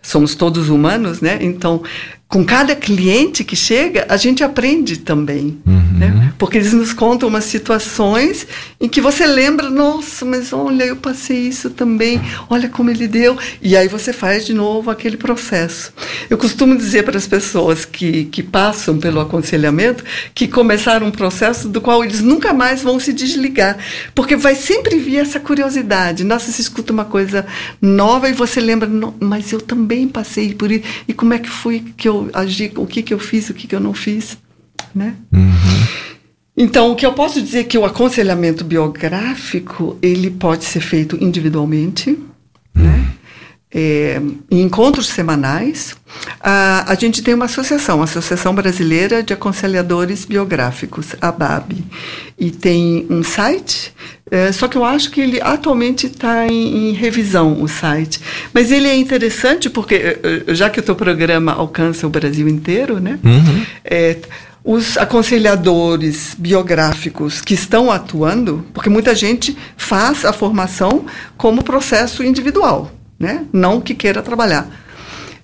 [0.02, 1.38] Somos todos humanos, né?
[1.42, 1.84] Então,
[2.32, 6.00] com cada cliente que chega, a gente aprende também, uhum.
[6.00, 6.34] né?
[6.38, 8.48] Porque eles nos contam umas situações
[8.80, 13.38] em que você lembra, nossa, mas olha, eu passei isso também, olha como ele deu,
[13.62, 15.92] e aí você faz de novo aquele processo.
[16.30, 20.02] Eu costumo dizer para as pessoas que, que passam pelo aconselhamento
[20.34, 23.78] que começaram um processo do qual eles nunca mais vão se desligar,
[24.16, 26.24] porque vai sempre vir essa curiosidade.
[26.24, 27.46] Nossa, você escuta uma coisa
[27.82, 31.80] nova e você lembra, mas eu também passei por isso, e como é que foi
[31.96, 34.38] que eu agi, o que, que eu fiz, o que, que eu não fiz,
[34.94, 35.16] né?
[35.32, 35.52] Uhum.
[36.56, 41.18] Então, o que eu posso dizer é que o aconselhamento biográfico, ele pode ser feito
[41.22, 42.84] individualmente, uhum.
[42.84, 43.14] né?
[43.74, 45.96] É, em encontros semanais,
[46.42, 51.78] a, a gente tem uma associação, a Associação Brasileira de Aconselhadores Biográficos, a BAB,
[52.38, 53.94] e tem um site,
[54.30, 58.20] é, só que eu acho que ele atualmente está em, em, revisão, o site.
[58.54, 62.48] Mas ele é interessante porque, é, é, já que o teu programa alcança o Brasil
[62.48, 63.20] inteiro, né?
[63.24, 63.66] Uhum.
[63.86, 64.18] É,
[64.64, 71.06] os aconselhadores biográficos que estão atuando, porque muita gente faz a formação
[71.36, 73.46] como processo individual né?
[73.54, 74.68] Não que queira trabalhar.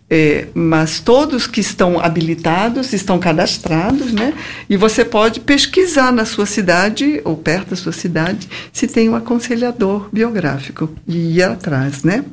[0.09, 4.33] É, mas todos que estão habilitados estão cadastrados, né?
[4.69, 9.15] E você pode pesquisar na sua cidade ou perto da sua cidade se tem um
[9.15, 12.23] aconselhador biográfico e ir atrás, né?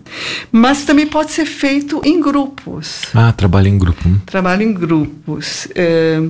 [0.52, 3.02] Mas também pode ser feito em grupos.
[3.12, 4.08] Ah, trabalho em grupo.
[4.24, 5.66] Trabalho em grupos.
[5.74, 6.22] É,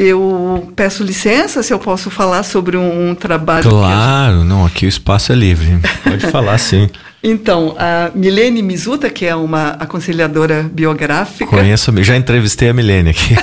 [0.00, 3.68] eu peço licença se eu posso falar sobre um, um trabalho.
[3.68, 5.76] Claro, não, aqui o espaço é livre.
[6.04, 6.88] Pode falar sim.
[7.20, 11.50] Então, a Milene Mizuta, que é uma aconselhadora biográfica.
[11.50, 13.34] Conheço, já entrevistei a Milene aqui.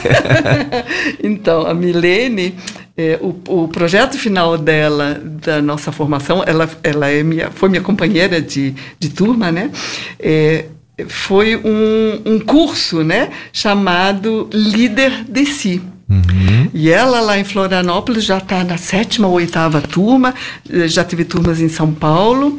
[1.21, 2.55] então, a Milene,
[2.95, 7.81] é, o, o, projeto final dela, da nossa formação, ela, ela é minha, foi minha
[7.81, 9.71] companheira de, de turma, né?
[10.17, 10.67] É,
[11.09, 13.29] foi um, um curso, né?
[13.51, 15.81] Chamado Líder de Si.
[16.07, 16.69] Uhum.
[16.73, 20.33] E ela lá em Florianópolis já está na sétima ou oitava turma,
[20.87, 22.57] já teve turmas em São Paulo.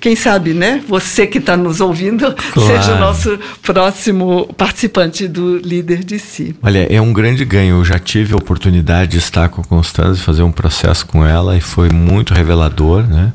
[0.00, 0.82] quem sabe, né?
[0.88, 6.54] Você que está nos ouvindo seja o nosso próximo participante do Líder de Si.
[6.62, 7.78] Olha, é um grande ganho.
[7.78, 11.56] Eu já tive a oportunidade de estar com a Constância, fazer um processo com ela
[11.56, 13.32] e foi muito revelador, né?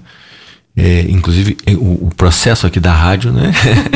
[0.77, 3.53] É, inclusive, é, o, o processo aqui da rádio, né?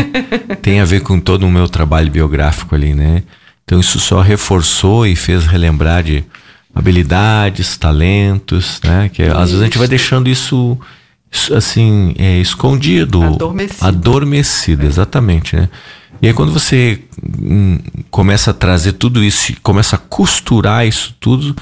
[0.61, 3.23] tem a ver com todo o meu trabalho biográfico ali, né?
[3.65, 6.23] Então isso só reforçou e fez relembrar de
[6.73, 9.09] habilidades, talentos, né?
[9.09, 10.77] Que às vezes a gente vai deixando isso,
[11.29, 13.21] isso, assim, é, escondido.
[13.23, 13.85] Adormecido.
[13.85, 15.69] Adormecido, exatamente, né?
[16.21, 17.01] E aí quando você
[17.39, 17.77] hum,
[18.09, 21.55] começa a trazer tudo isso, começa a costurar isso tudo,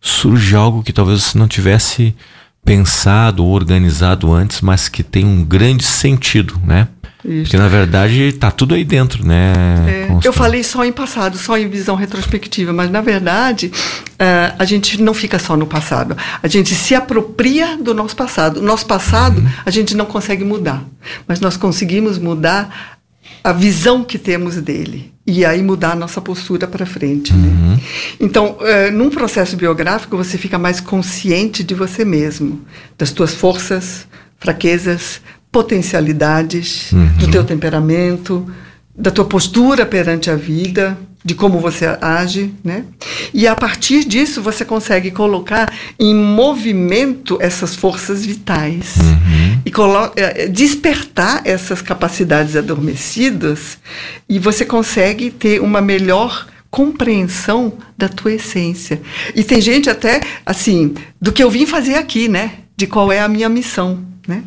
[0.00, 2.14] surge algo que talvez você não tivesse
[2.64, 6.88] pensado ou organizado antes, mas que tem um grande sentido, né?
[7.24, 7.44] Isso.
[7.44, 9.52] Porque na verdade tá tudo aí dentro, né?
[9.86, 13.72] É, eu falei só em passado, só em visão retrospectiva, mas na verdade
[14.18, 16.14] eh, a gente não fica só no passado.
[16.42, 18.60] A gente se apropria do nosso passado.
[18.60, 20.84] O nosso passado a gente não consegue mudar,
[21.26, 22.98] mas nós conseguimos mudar
[23.42, 27.32] a visão que temos dele e aí mudar a nossa postura para frente.
[27.32, 27.80] Né?
[28.20, 32.62] Então, eh, num processo biográfico você fica mais consciente de você mesmo,
[32.98, 34.06] das tuas forças,
[34.38, 38.46] fraquezas, potencialidades, do teu temperamento,
[38.96, 42.84] da tua postura perante a vida, de como você age, né?
[43.32, 48.96] E a partir disso você consegue colocar em movimento essas forças vitais
[49.64, 53.78] e colo- eh, despertar essas capacidades adormecidas
[54.28, 59.00] e você consegue ter uma melhor compreensão da tua essência.
[59.34, 62.50] E tem gente até assim, do que eu vim fazer aqui, né?
[62.76, 64.42] De qual é a minha missão, né?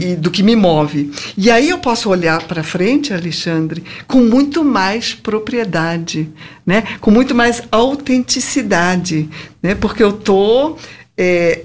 [0.00, 1.10] E do que me move.
[1.36, 6.28] E aí eu posso olhar para frente, Alexandre, com muito mais propriedade,
[6.66, 6.84] né?
[7.00, 9.28] com muito mais autenticidade,
[9.62, 9.74] né?
[9.74, 10.76] porque eu tô,
[11.16, 11.62] é,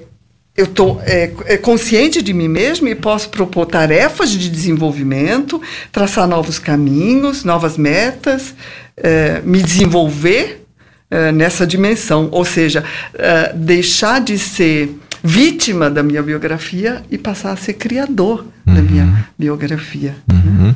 [0.55, 6.27] eu tô é, é, consciente de mim mesmo e posso propor tarefas de desenvolvimento, traçar
[6.27, 8.53] novos caminhos, novas metas,
[8.95, 10.63] é, me desenvolver
[11.09, 14.89] é, nessa dimensão, ou seja, é, deixar de ser
[15.23, 20.15] vítima da minha biografia e passar a ser criador da minha biografia.
[20.31, 20.75] Uhum.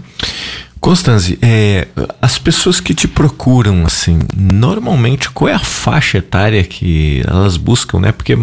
[0.79, 1.87] Constanze, é,
[2.21, 7.99] as pessoas que te procuram, assim, normalmente qual é a faixa etária que elas buscam,
[7.99, 8.11] né?
[8.11, 8.37] Porque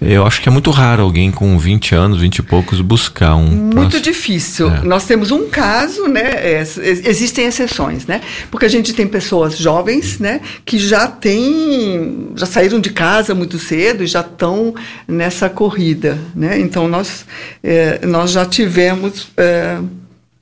[0.00, 3.46] eu acho que é muito raro alguém com 20 anos, 20 e poucos buscar um.
[3.46, 4.70] Muito difícil.
[4.70, 4.80] É.
[4.82, 6.20] Nós temos um caso, né?
[6.36, 8.20] é, ex- existem exceções, né?
[8.50, 10.40] Porque a gente tem pessoas jovens, né?
[10.64, 14.74] Que já têm, já saíram de casa muito cedo e já estão
[15.06, 16.58] nessa corrida, né?
[16.58, 17.24] Então nós,
[17.62, 19.78] é, nós já tivemos é,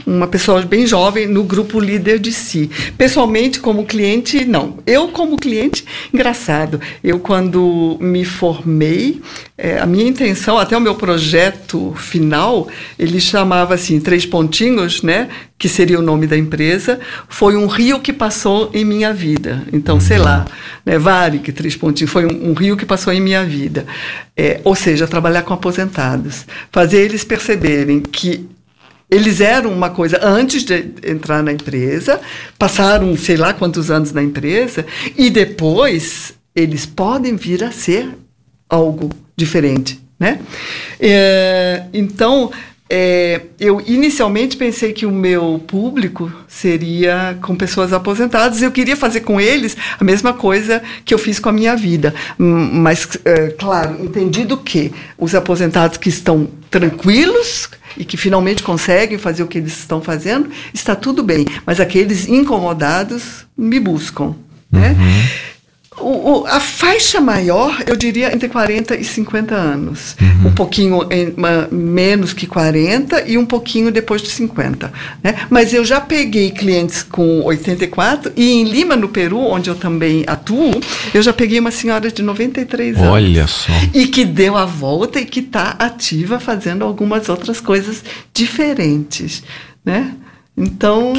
[0.06, 2.70] uma pessoa bem jovem no grupo líder de si.
[2.96, 4.78] Pessoalmente, como cliente, não.
[4.86, 6.80] Eu, como cliente, engraçado.
[7.02, 9.20] Eu, quando me formei,
[9.56, 15.28] eh, a minha intenção, até o meu projeto final, ele chamava assim, Três Pontinhos, né?
[15.58, 17.00] Que seria o nome da empresa.
[17.28, 19.64] Foi um rio que passou em minha vida.
[19.72, 20.46] Então, sei lá,
[20.86, 20.98] né?
[20.98, 23.84] Varig, Três Pontinhos, foi um, um rio que passou em minha vida.
[24.36, 26.46] Eh, ou seja, trabalhar com aposentados.
[26.70, 28.48] Fazer eles perceberem que
[29.10, 32.20] eles eram uma coisa antes de entrar na empresa,
[32.58, 34.84] passaram sei lá quantos anos na empresa,
[35.16, 38.10] e depois eles podem vir a ser
[38.68, 40.00] algo diferente.
[40.18, 40.40] Né?
[41.00, 42.50] É, então,
[42.90, 48.62] é, eu inicialmente pensei que o meu público seria com pessoas aposentadas.
[48.62, 52.14] Eu queria fazer com eles a mesma coisa que eu fiz com a minha vida.
[52.38, 59.42] Mas, é, claro, entendido que os aposentados que estão tranquilos e que finalmente conseguem fazer
[59.42, 61.44] o que eles estão fazendo, está tudo bem.
[61.66, 64.34] Mas aqueles incomodados me buscam.
[64.70, 64.90] Né?
[64.90, 65.48] Uhum.
[66.00, 70.16] O, o, a faixa maior, eu diria entre 40 e 50 anos.
[70.20, 70.48] Uhum.
[70.48, 74.92] Um pouquinho em, uma, menos que 40 e um pouquinho depois de 50.
[75.22, 75.34] Né?
[75.50, 80.24] Mas eu já peguei clientes com 84 e em Lima, no Peru, onde eu também
[80.26, 80.70] atuo,
[81.12, 83.08] eu já peguei uma senhora de 93 anos.
[83.08, 83.72] Olha só.
[83.94, 89.42] E que deu a volta e que está ativa fazendo algumas outras coisas diferentes.
[89.84, 90.14] Né?
[90.56, 91.12] Então.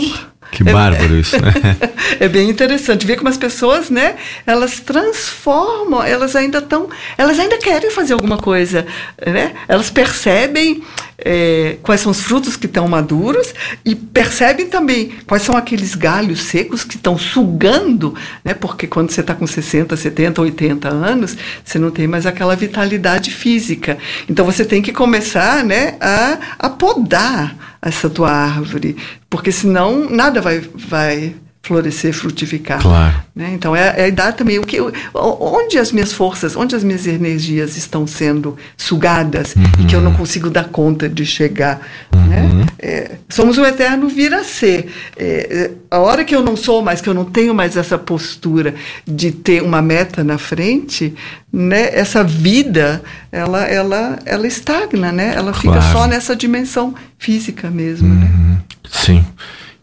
[0.52, 1.54] Que bárbaro isso, né?
[2.20, 7.58] é bem interessante ver como as pessoas, né, elas transformam, elas ainda estão, elas ainda
[7.58, 8.86] querem fazer alguma coisa,
[9.26, 9.54] né?
[9.68, 10.84] Elas percebem
[11.24, 16.42] é, quais são os frutos que estão maduros e percebem também quais são aqueles galhos
[16.42, 18.54] secos que estão sugando, né?
[18.54, 23.32] Porque quando você está com 60, 70, 80 anos, você não tem mais aquela vitalidade
[23.32, 23.98] física.
[24.28, 28.98] Então você tem que começar, né, a, a podar essa tua árvore,
[29.30, 32.82] porque senão nada vai, vai florescer, frutificar.
[32.82, 33.16] Claro.
[33.36, 33.52] Né?
[33.54, 34.78] Então é, é a idade também o que
[35.14, 39.64] onde as minhas forças, onde as minhas energias estão sendo sugadas uhum.
[39.80, 41.82] e que eu não consigo dar conta de chegar.
[42.16, 42.42] Né?
[42.42, 42.60] Uhum.
[42.60, 42.66] Né?
[42.80, 44.92] É, somos o eterno vir a ser.
[45.18, 47.98] É, é, a hora que eu não sou mais, que eu não tenho mais essa
[47.98, 48.74] postura
[49.06, 51.14] de ter uma meta na frente,
[51.52, 51.90] né?
[51.94, 55.34] Essa vida, ela, ela, ela estagna, né?
[55.36, 55.60] Ela claro.
[55.60, 58.08] fica só nessa dimensão física mesmo.
[58.08, 58.32] Né?
[58.34, 58.50] Uhum.
[58.52, 58.62] Né?
[58.90, 59.26] Sim.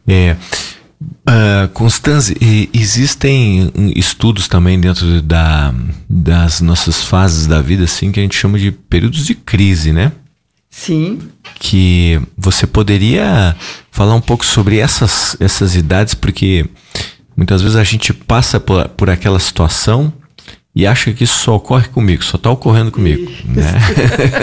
[0.09, 0.37] É.
[1.29, 2.37] Uh, Constance,
[2.72, 5.74] existem estudos também dentro da,
[6.09, 10.12] das nossas fases da vida, assim, que a gente chama de períodos de crise, né?
[10.70, 11.18] Sim.
[11.59, 13.57] Que você poderia
[13.91, 16.64] falar um pouco sobre essas, essas idades, porque
[17.37, 20.12] muitas vezes a gente passa por, por aquela situação
[20.77, 23.33] e acha que isso só ocorre comigo, só está ocorrendo comigo.
[23.47, 23.64] Né?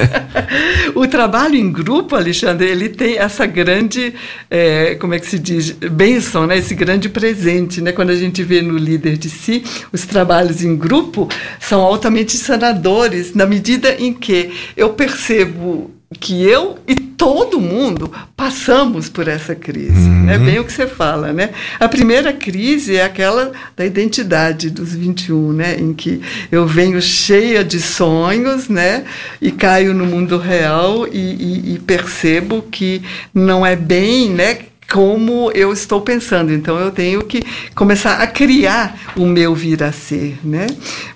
[0.95, 4.15] o trabalho em grupo, Alexandre, ele tem essa grande,
[4.49, 6.57] é, como é que se diz, bênção, né?
[6.57, 7.81] esse grande presente.
[7.81, 7.91] Né?
[7.91, 11.29] Quando a gente vê no líder de si, os trabalhos em grupo
[11.59, 19.09] são altamente sanadores, na medida em que eu percebo que eu e todo mundo passamos
[19.09, 20.09] por essa crise.
[20.09, 20.29] Uhum.
[20.29, 21.51] É bem o que você fala, né?
[21.79, 25.75] A primeira crise é aquela da identidade dos 21, né?
[25.79, 29.05] Em que eu venho cheia de sonhos, né?
[29.41, 33.01] E caio no mundo real e, e, e percebo que
[33.33, 34.57] não é bem, né?
[34.93, 36.53] Como eu estou pensando.
[36.53, 37.41] Então eu tenho que
[37.73, 40.67] começar a criar o meu vir a ser, né?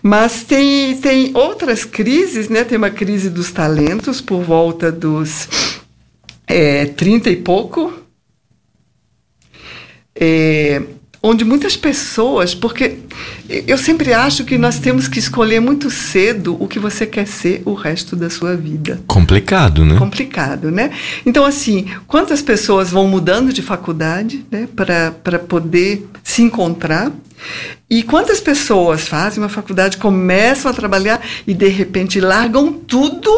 [0.01, 2.63] Mas tem, tem outras crises, né?
[2.63, 5.47] Tem uma crise dos talentos por volta dos
[6.47, 7.93] é, 30 e pouco.
[10.15, 10.81] É,
[11.27, 12.99] onde muitas pessoas, porque
[13.49, 17.61] eu sempre acho que nós temos que escolher muito cedo o que você quer ser
[17.65, 19.01] o resto da sua vida.
[19.07, 19.97] Complicado, né?
[19.97, 20.91] Complicado, né?
[21.25, 27.11] Então, assim, quantas pessoas vão mudando de faculdade, né, para poder se encontrar?
[27.89, 33.31] E quantas pessoas fazem uma faculdade, começam a trabalhar e de repente largam tudo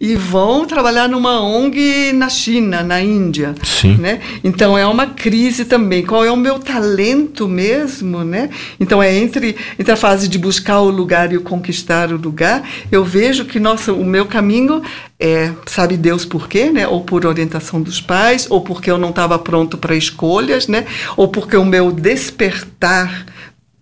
[0.00, 3.54] e vão trabalhar numa ONG na China, na Índia.
[3.62, 3.96] Sim.
[3.96, 4.20] Né?
[4.42, 6.04] Então é uma crise também.
[6.04, 8.24] Qual é o meu talento mesmo?
[8.24, 8.50] Né?
[8.78, 12.62] Então é entre, entre a fase de buscar o lugar e o conquistar o lugar,
[12.90, 14.82] eu vejo que nossa, o meu caminho
[15.22, 16.88] é, sabe Deus por quê, né?
[16.88, 20.84] Ou por orientação dos pais, ou porque eu não estava pronto para escolhas, né?
[21.16, 23.24] Ou porque o meu despertar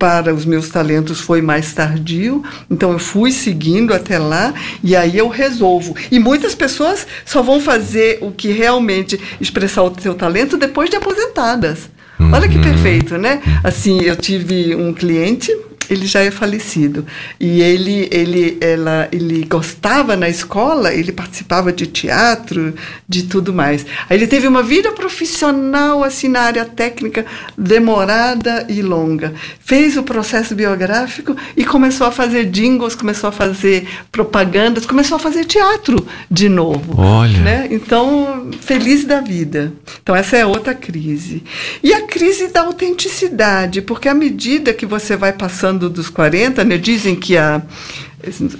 [0.00, 5.18] para os meus talentos foi mais tardio, então eu fui seguindo até lá e aí
[5.18, 5.94] eu resolvo.
[6.10, 10.96] E muitas pessoas só vão fazer o que realmente expressar o seu talento depois de
[10.96, 11.90] aposentadas.
[12.32, 12.62] Olha que uhum.
[12.62, 13.42] perfeito, né?
[13.62, 15.54] Assim, eu tive um cliente
[15.90, 17.04] ele já é falecido.
[17.38, 22.72] E ele, ele, ela, ele gostava na escola, ele participava de teatro,
[23.08, 23.84] de tudo mais.
[24.08, 27.26] Aí ele teve uma vida profissional, assim, na área técnica,
[27.58, 29.34] demorada e longa.
[29.58, 35.20] Fez o processo biográfico e começou a fazer jingles, começou a fazer propagandas, começou a
[35.20, 36.94] fazer teatro de novo.
[36.96, 37.38] Olha.
[37.40, 37.68] Né?
[37.70, 39.72] Então, feliz da vida.
[40.02, 41.42] Então, essa é outra crise.
[41.82, 46.62] E a crise da autenticidade, porque à medida que você vai passando passando dos 40,
[46.64, 46.76] né?
[46.76, 47.62] dizem que a,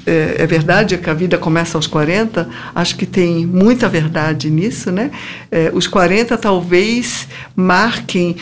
[0.07, 4.91] é, é, verdade que a vida começa aos 40, acho que tem muita verdade nisso,
[4.91, 5.11] né?
[5.51, 8.37] É, os 40 talvez marquem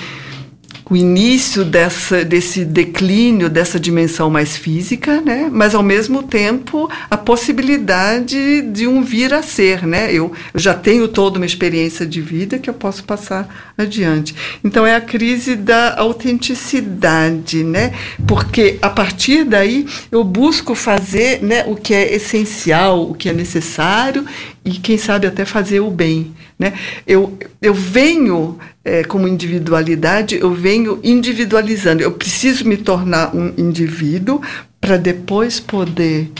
[0.90, 5.48] o início dessa, desse declínio dessa dimensão mais física, né?
[5.52, 10.12] Mas ao mesmo tempo a possibilidade de um vir a ser, né?
[10.12, 14.34] Eu, eu já tenho toda uma experiência de vida que eu posso passar adiante.
[14.64, 17.92] Então é a crise da autenticidade, né?
[18.26, 23.32] Porque a partir daí eu busco fazer, né, o que é essencial, o que é
[23.32, 24.24] necessário
[24.64, 26.34] e quem sabe até fazer o bem.
[26.58, 26.72] Né?
[27.06, 32.02] Eu, eu venho, é, como individualidade, eu venho individualizando.
[32.02, 34.40] Eu preciso me tornar um indivíduo
[34.80, 36.30] para depois poder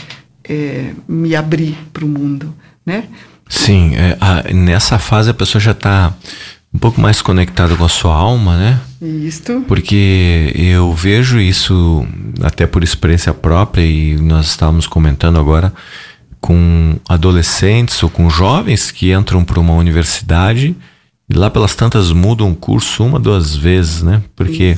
[0.43, 2.53] é, me abrir para o mundo.
[2.85, 3.05] Né?
[3.47, 6.13] Sim, é, a, nessa fase a pessoa já está
[6.73, 8.79] um pouco mais conectada com a sua alma, né?
[9.01, 9.63] Isso.
[9.67, 12.05] Porque eu vejo isso
[12.43, 15.73] até por experiência própria e nós estávamos comentando agora
[16.39, 20.75] com adolescentes ou com jovens que entram para uma universidade
[21.29, 24.23] e lá pelas tantas mudam o curso uma, duas vezes, né?
[24.35, 24.77] Porque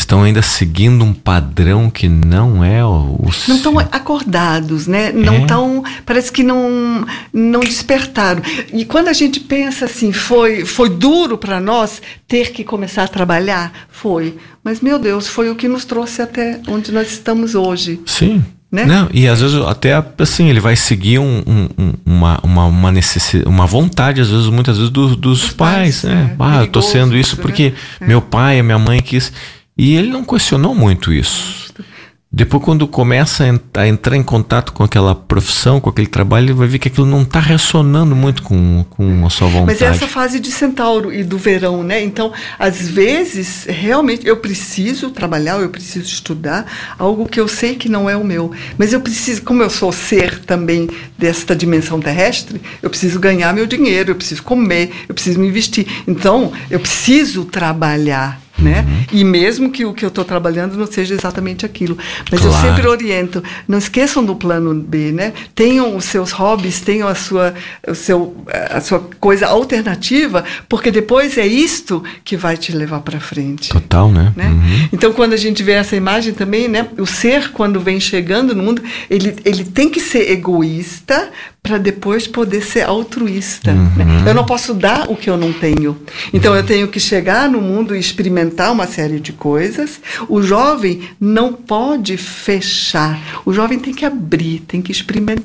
[0.00, 5.12] estão ainda seguindo um padrão que não é o, o não estão acordados, né?
[5.12, 5.90] Não estão, é.
[6.06, 8.42] parece que não não despertaram.
[8.72, 13.08] E quando a gente pensa assim, foi foi duro para nós ter que começar a
[13.08, 14.36] trabalhar, foi.
[14.62, 18.00] Mas meu Deus, foi o que nos trouxe até onde nós estamos hoje.
[18.06, 18.44] Sim.
[18.70, 18.84] Né?
[18.84, 23.48] Não, e às vezes até assim, ele vai seguir um, um, uma, uma, uma, necessidade,
[23.48, 26.30] uma vontade, às vezes, muitas vezes, do, dos Os pais, pais, né?
[26.30, 28.06] É, ah, eu tô sendo isso porque né?
[28.06, 29.32] meu pai, minha mãe quis.
[29.76, 31.72] E ele não questionou muito isso.
[32.32, 36.68] Depois, quando começa a entrar em contato com aquela profissão, com aquele trabalho, ele vai
[36.68, 39.66] ver que aquilo não está ressonando muito com, com a sua vontade.
[39.66, 42.00] Mas é essa fase de centauro e do verão, né?
[42.00, 46.66] Então, às vezes, realmente, eu preciso trabalhar, eu preciso estudar
[46.96, 48.52] algo que eu sei que não é o meu.
[48.78, 53.66] Mas eu preciso, como eu sou ser também desta dimensão terrestre, eu preciso ganhar meu
[53.66, 55.84] dinheiro, eu preciso comer, eu preciso me investir.
[56.06, 58.86] Então, eu preciso trabalhar né?
[59.12, 61.96] E mesmo que o que eu estou trabalhando não seja exatamente aquilo.
[62.30, 62.54] Mas claro.
[62.54, 65.32] eu sempre oriento, não esqueçam do plano B, né?
[65.54, 67.54] Tenham os seus hobbies, tenham a sua,
[67.86, 68.36] o seu,
[68.70, 73.70] a sua coisa alternativa, porque depois é isto que vai te levar para frente.
[73.70, 74.32] Total, né?
[74.36, 74.48] né?
[74.48, 74.88] Uhum.
[74.92, 76.86] Então, quando a gente vê essa imagem também, né?
[76.98, 81.30] O ser, quando vem chegando no mundo, ele, ele tem que ser egoísta
[81.62, 83.72] para depois poder ser altruísta.
[83.72, 83.84] Uhum.
[83.96, 84.30] Né?
[84.30, 85.96] Eu não posso dar o que eu não tenho.
[86.32, 90.00] Então, eu tenho que chegar no mundo e experimentar experimentar uma série de coisas.
[90.28, 93.42] O jovem não pode fechar.
[93.44, 95.44] O jovem tem que abrir, tem que experimentar,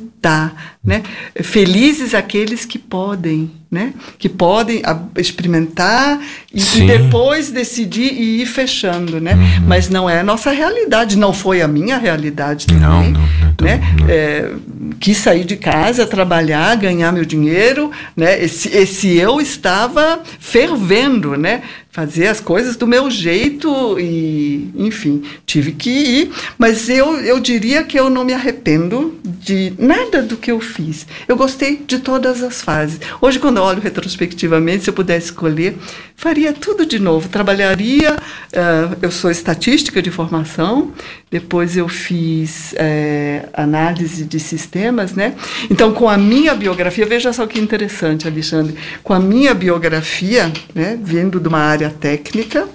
[0.84, 1.04] né?
[1.42, 3.94] Felizes aqueles que podem né?
[4.18, 4.82] Que podem
[5.18, 6.22] experimentar
[6.54, 9.34] e, e, depois decidir e ir fechando, né?
[9.34, 9.68] Uhum.
[9.68, 13.56] Mas não é a nossa realidade, não foi a minha realidade também, não, não, não,
[13.60, 13.82] né?
[14.00, 14.08] Não.
[14.08, 14.52] É,
[14.98, 18.42] quis sair de casa, trabalhar, ganhar meu dinheiro, né?
[18.42, 21.62] Esse, esse eu estava fervendo, né?
[21.96, 26.32] Fazer as coisas do meu jeito e, enfim, tive que ir.
[26.58, 31.08] Mas eu, eu diria que eu não me arrependo de nada do que eu fiz.
[31.26, 33.00] Eu gostei de todas as fases.
[33.22, 35.78] Hoje, quando eu olho retrospectivamente, se eu pudesse escolher,
[36.18, 37.30] faria tudo de novo.
[37.30, 40.92] Trabalharia, uh, eu sou estatística de formação,
[41.32, 45.34] depois eu fiz uh, análise de sistemas, né?
[45.70, 50.98] Então, com a minha biografia, veja só que interessante, Alexandre, com a minha biografia, né,
[51.02, 52.68] vindo de uma área técnica,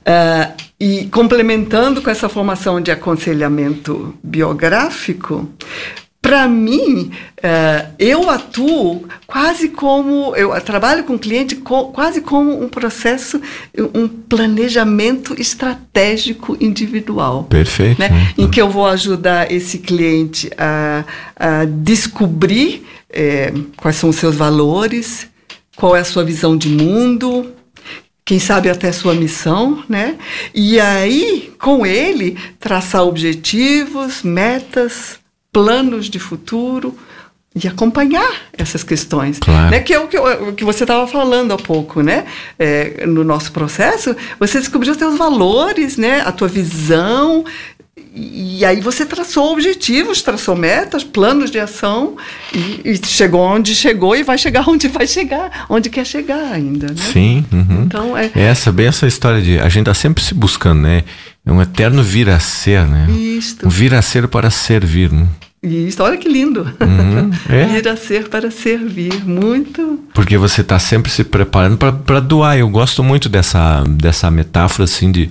[0.00, 5.48] Uh, e complementando com essa formação de aconselhamento biográfico,
[6.20, 12.62] para mim, uh, eu atuo quase como eu trabalho com o cliente co, quase como
[12.62, 13.40] um processo,
[13.94, 17.44] um planejamento estratégico individual.
[17.44, 17.98] Perfeito.
[17.98, 18.08] Né?
[18.08, 18.44] Uhum.
[18.44, 21.04] Em que eu vou ajudar esse cliente a,
[21.36, 25.28] a descobrir é, quais são os seus valores,
[25.76, 27.54] qual é a sua visão de mundo,
[28.28, 30.18] quem sabe até sua missão, né?
[30.54, 35.18] E aí, com ele, traçar objetivos, metas,
[35.50, 36.94] planos de futuro
[37.54, 39.70] e acompanhar essas questões, claro.
[39.70, 39.80] né?
[39.80, 42.26] Que é o que, o que você estava falando há pouco, né?
[42.58, 46.20] É, no nosso processo, você descobriu os seus valores, né?
[46.20, 47.46] A tua visão
[48.14, 52.16] e aí você traçou objetivos, traçou metas, planos de ação
[52.52, 56.88] e, e, chegou onde chegou e vai chegar onde vai chegar, onde quer chegar ainda,
[56.88, 57.12] né?
[57.12, 57.44] Sim.
[57.52, 57.84] Uhum.
[57.84, 58.30] Então é...
[58.34, 61.04] essa bem essa história de a gente está sempre se buscando, né?
[61.46, 63.08] É um eterno vir a ser, né?
[63.10, 63.56] Isso.
[63.64, 65.26] Um vir a ser para servir, né?
[65.62, 66.60] Isso, olha que lindo.
[66.80, 67.66] Uhum, é.
[67.66, 70.04] Vir a ser para servir, muito.
[70.14, 72.58] Porque você está sempre se preparando para doar.
[72.58, 75.30] Eu gosto muito dessa, dessa metáfora assim de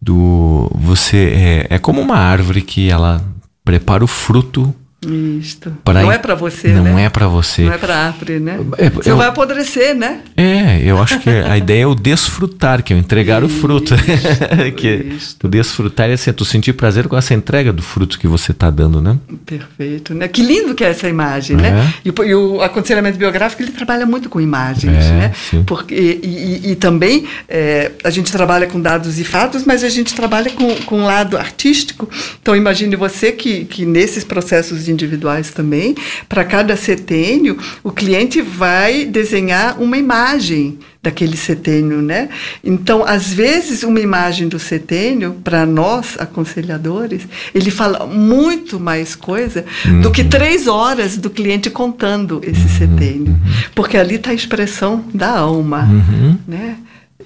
[0.00, 3.24] do você é, é como uma árvore que ela
[3.64, 4.74] prepara o fruto
[5.04, 5.76] Isto.
[5.84, 6.90] Pra não é para você, não né?
[6.90, 7.62] Não é para você.
[7.62, 8.58] Não é para apre, né?
[8.78, 9.16] É, você eu...
[9.16, 10.20] vai apodrecer, né?
[10.36, 13.60] É, eu acho que a ideia é o desfrutar, que é o entregar isso, o
[13.60, 13.94] fruto.
[14.74, 15.36] que isso.
[15.44, 18.70] o desfrutar é assim, tu sentir prazer com essa entrega do fruto que você está
[18.70, 19.18] dando, né?
[19.44, 20.28] Perfeito, né?
[20.28, 21.68] Que lindo que é essa imagem, né?
[21.68, 21.72] é.
[21.72, 21.94] né?
[22.02, 25.32] E, e, o aconselhamento biográfico, ele trabalha muito com imagens, é, né?
[25.50, 25.62] Sim.
[25.64, 29.90] Porque, e, e, e também é, a gente trabalha com dados e fatos, mas a
[29.90, 32.08] gente trabalha com, com um lado artístico.
[32.40, 35.94] Então, imagine você que, que nesses processos individuais também,
[36.28, 42.28] para cada setênio, o cliente vai desenhar uma imagem daquele setênio, né?
[42.64, 47.22] Então, às vezes, uma imagem do setênio, para nós, aconselhadores,
[47.54, 50.00] ele fala muito mais coisa uhum.
[50.00, 50.28] do que uhum.
[50.28, 52.68] três horas do cliente contando esse uhum.
[52.68, 53.32] setênio.
[53.32, 53.52] Uhum.
[53.74, 56.38] Porque ali está a expressão da alma, uhum.
[56.46, 56.76] né?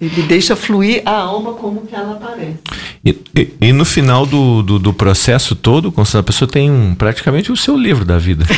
[0.00, 2.56] Ele deixa fluir a alma como que ela aparece.
[3.04, 7.52] E, e, e no final do, do, do, processo todo, a pessoa tem um, praticamente
[7.52, 8.44] o seu livro da vida.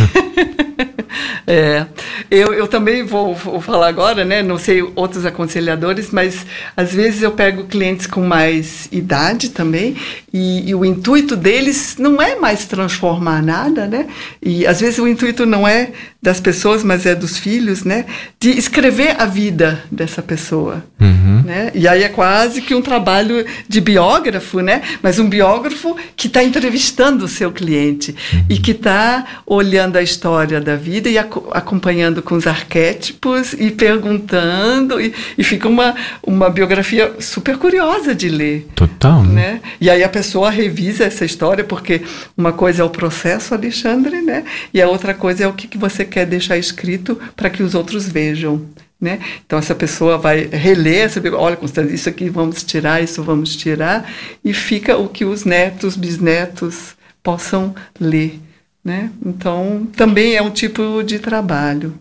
[1.46, 1.86] É,
[2.30, 4.42] eu, eu também vou, vou, falar agora, né?
[4.42, 9.96] Não sei outros aconselhadores, mas às vezes eu pego clientes com mais idade também
[10.32, 14.06] e, e, o intuito deles não é mais transformar nada, né?
[14.42, 15.90] E às vezes o intuito não é
[16.22, 18.06] das pessoas, mas é dos filhos, né?
[18.40, 21.42] De escrever a vida dessa pessoa, uhum.
[21.44, 21.70] né?
[21.74, 24.82] E aí é quase que um trabalho de biógrafo, né?
[25.02, 28.44] Mas um biógrafo que está entrevistando o seu cliente uhum.
[28.48, 35.00] e que está olhando a história da vida e acompanhando com os arquétipos e perguntando
[35.00, 38.68] e, e, fica uma, uma biografia super curiosa de ler.
[38.74, 39.32] Total, né?
[39.32, 39.60] né?
[39.80, 42.02] E aí a pessoa revisa essa história porque
[42.36, 44.44] uma coisa é o processo, Alexandre, né?
[44.72, 47.74] E a outra coisa é o que, que você quer deixar escrito para que os
[47.74, 48.64] outros vejam.
[49.00, 49.18] Né?
[49.44, 54.08] Então essa pessoa vai reler, olha, Constância, isso aqui vamos tirar, isso vamos tirar,
[54.44, 58.38] e fica o que os netos, bisnetos possam ler.
[58.84, 59.10] Né?
[59.26, 61.98] Então, também é um tipo de trabalho.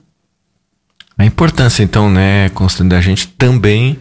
[1.18, 3.98] A importância, então, né, Constante, da gente também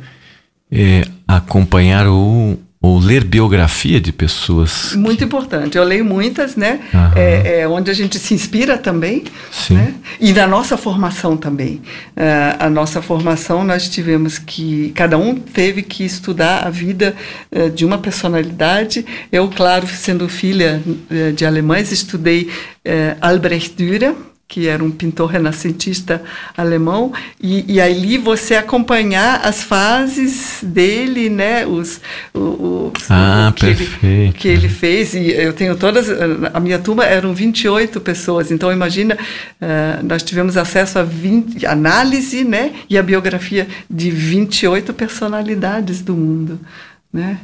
[0.71, 4.95] é, acompanhar o, ou ler biografia de pessoas.
[4.95, 5.25] Muito que...
[5.25, 5.77] importante.
[5.77, 6.81] Eu leio muitas, né?
[7.15, 9.25] É, é, onde a gente se inspira também.
[9.53, 9.75] Sim.
[9.75, 9.95] Né?
[10.19, 11.83] E na nossa formação também.
[12.17, 14.93] Uh, a nossa formação, nós tivemos que.
[14.95, 17.15] Cada um teve que estudar a vida
[17.53, 19.05] uh, de uma personalidade.
[19.31, 22.49] Eu, claro, sendo filha uh, de alemães, estudei
[23.21, 24.15] Albrecht Dürer
[24.51, 26.21] que era um pintor renascentista
[26.57, 32.01] alemão, e, e ali você acompanhar as fases dele, né, os,
[32.35, 36.09] os ah, que, ele, que ele fez, e eu tenho todas,
[36.53, 42.43] a minha turma eram 28 pessoas, então imagina, uh, nós tivemos acesso a 20, análise,
[42.43, 46.59] né, e a biografia de 28 personalidades do mundo,
[47.13, 47.39] né,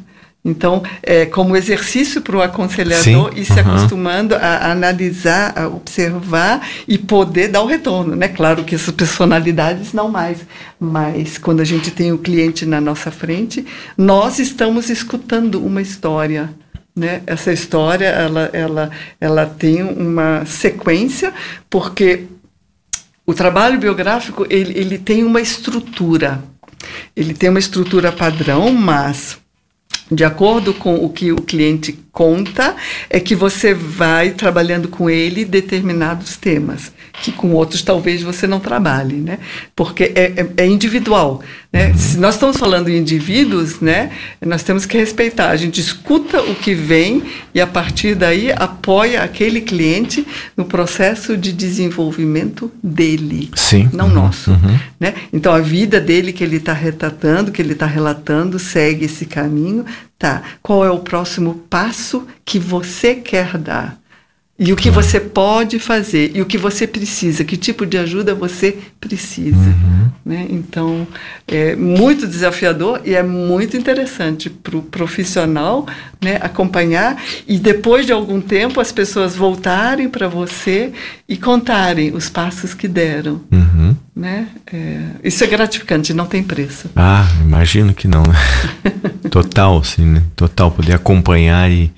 [0.47, 3.59] então, é como exercício para o aconselhador Sim, ir se uhum.
[3.59, 8.15] acostumando a, analisar, a observar e poder dar o retorno.
[8.15, 8.29] Né?
[8.29, 10.39] Claro que essas personalidades não mais,
[10.79, 13.67] mas quando a gente tem o cliente na nossa frente,
[13.99, 16.49] nós estamos escutando uma história.
[16.95, 17.23] Né?
[17.27, 18.91] Essa história ela, ela,
[19.21, 21.35] ela tem uma sequência,
[21.69, 22.23] porque
[23.27, 26.41] o trabalho biográfico ele, ele tem uma estrutura.
[27.17, 29.39] Ele tem uma estrutura padrão, mas
[30.11, 32.75] de acordo com o que o cliente conta,
[33.11, 36.91] é que você vai trabalhando com ele determinados temas,
[37.23, 39.39] que com outros talvez você não trabalhe, né?
[39.75, 41.43] Porque é, é, é individual.
[41.71, 41.93] Né?
[41.93, 45.51] Se nós estamos falando em indivíduos, né, nós temos que respeitar.
[45.51, 47.23] A gente escuta o que vem
[47.55, 50.27] e, a partir daí, apoia aquele cliente
[50.57, 53.91] no processo de desenvolvimento dele, Sim.
[53.93, 54.15] não uhum.
[54.15, 54.53] nosso.
[54.53, 54.79] Uhum.
[54.99, 55.13] Né?
[55.31, 59.85] Então, a vida dele que ele está retratando, que ele está relatando, segue esse caminho.
[60.19, 60.43] Tá.
[60.63, 63.99] Qual é o próximo passo que você quer dar?
[64.59, 65.03] E o que claro.
[65.03, 69.57] você pode fazer e o que você precisa, que tipo de ajuda você precisa.
[69.57, 70.11] Uhum.
[70.25, 70.47] Né?
[70.49, 71.07] Então,
[71.47, 75.87] é muito desafiador e é muito interessante para o profissional
[76.23, 80.91] né, acompanhar e depois de algum tempo as pessoas voltarem para você
[81.29, 83.43] e contarem os passos que deram.
[83.53, 83.95] Uhum.
[84.17, 84.49] Né?
[84.73, 86.89] É, isso é gratificante, não tem preço.
[86.97, 88.23] Ah, imagino que não.
[88.23, 88.93] Né?
[89.31, 90.23] Total, sim, né?
[90.35, 91.93] Total, poder acompanhar e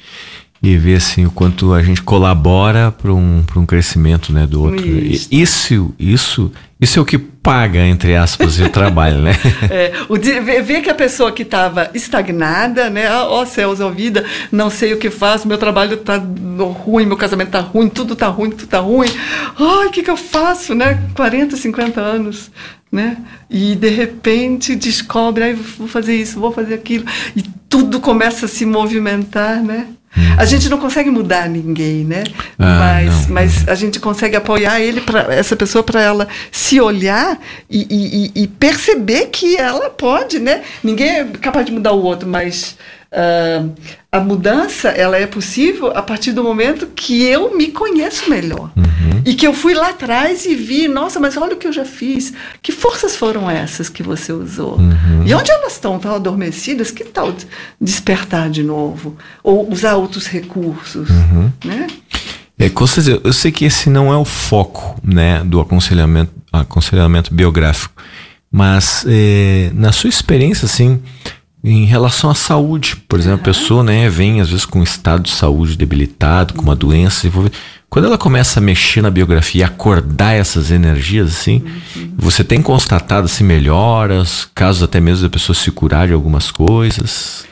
[0.62, 4.86] e ver assim o quanto a gente colabora para um, um crescimento né, do outro.
[4.86, 5.28] Isso.
[5.30, 9.32] isso, isso, isso é o que paga, entre aspas, o trabalho, né?
[9.70, 13.11] É, o ver que a pessoa que estava estagnada, né?
[13.11, 16.20] Ó oh, céus, ó vida, não sei o que faço, meu trabalho está
[16.84, 19.09] ruim, meu casamento está ruim, tudo está ruim, tudo está ruim.
[19.59, 21.02] Ai, o que, que eu faço, né?
[21.14, 22.50] 40, 50 anos,
[22.91, 23.18] né?
[23.51, 27.05] E de repente descobre, ai, vou fazer isso, vou fazer aquilo.
[27.36, 29.89] E tudo começa a se movimentar, né?
[30.16, 30.22] Uhum.
[30.39, 32.24] A gente não consegue mudar ninguém, né?
[32.59, 37.39] Ah, mas, mas a gente consegue apoiar ele para essa pessoa para ela se olhar
[37.70, 37.86] e,
[38.34, 40.62] e, e, perceber que ela pode, né?
[40.82, 42.76] Ninguém é capaz de mudar o outro, mas
[43.11, 43.72] Uh,
[44.12, 48.70] a mudança ela é possível a partir do momento que eu me conheço melhor.
[48.76, 49.22] Uhum.
[49.24, 51.84] e que eu fui lá atrás e vi nossa mas olha o que eu já
[51.84, 52.32] fiz.
[52.62, 54.76] Que forças foram essas que você usou?
[54.76, 55.24] Uhum.
[55.24, 55.96] e onde elas estão?
[55.96, 56.90] Estão adormecidas?
[56.90, 57.34] Que tal
[57.80, 59.16] despertar de novo?
[59.42, 61.50] Ou usar outros recursos uhum.
[61.64, 61.86] né?
[62.59, 67.32] É, com certeza, eu sei que esse não é o foco né, do aconselhamento, aconselhamento
[67.32, 68.02] biográfico,
[68.50, 71.00] mas é, na sua experiência, assim,
[71.62, 73.42] em relação à saúde, por exemplo, uhum.
[73.42, 77.22] a pessoa né, vem às vezes com um estado de saúde debilitado, com uma doença
[77.22, 77.56] desenvolvida.
[77.90, 81.64] Quando ela começa a mexer na biografia e acordar essas energias, assim,
[81.96, 82.12] uhum.
[82.16, 87.44] você tem constatado assim, melhoras, casos até mesmo da pessoa se curar de algumas coisas?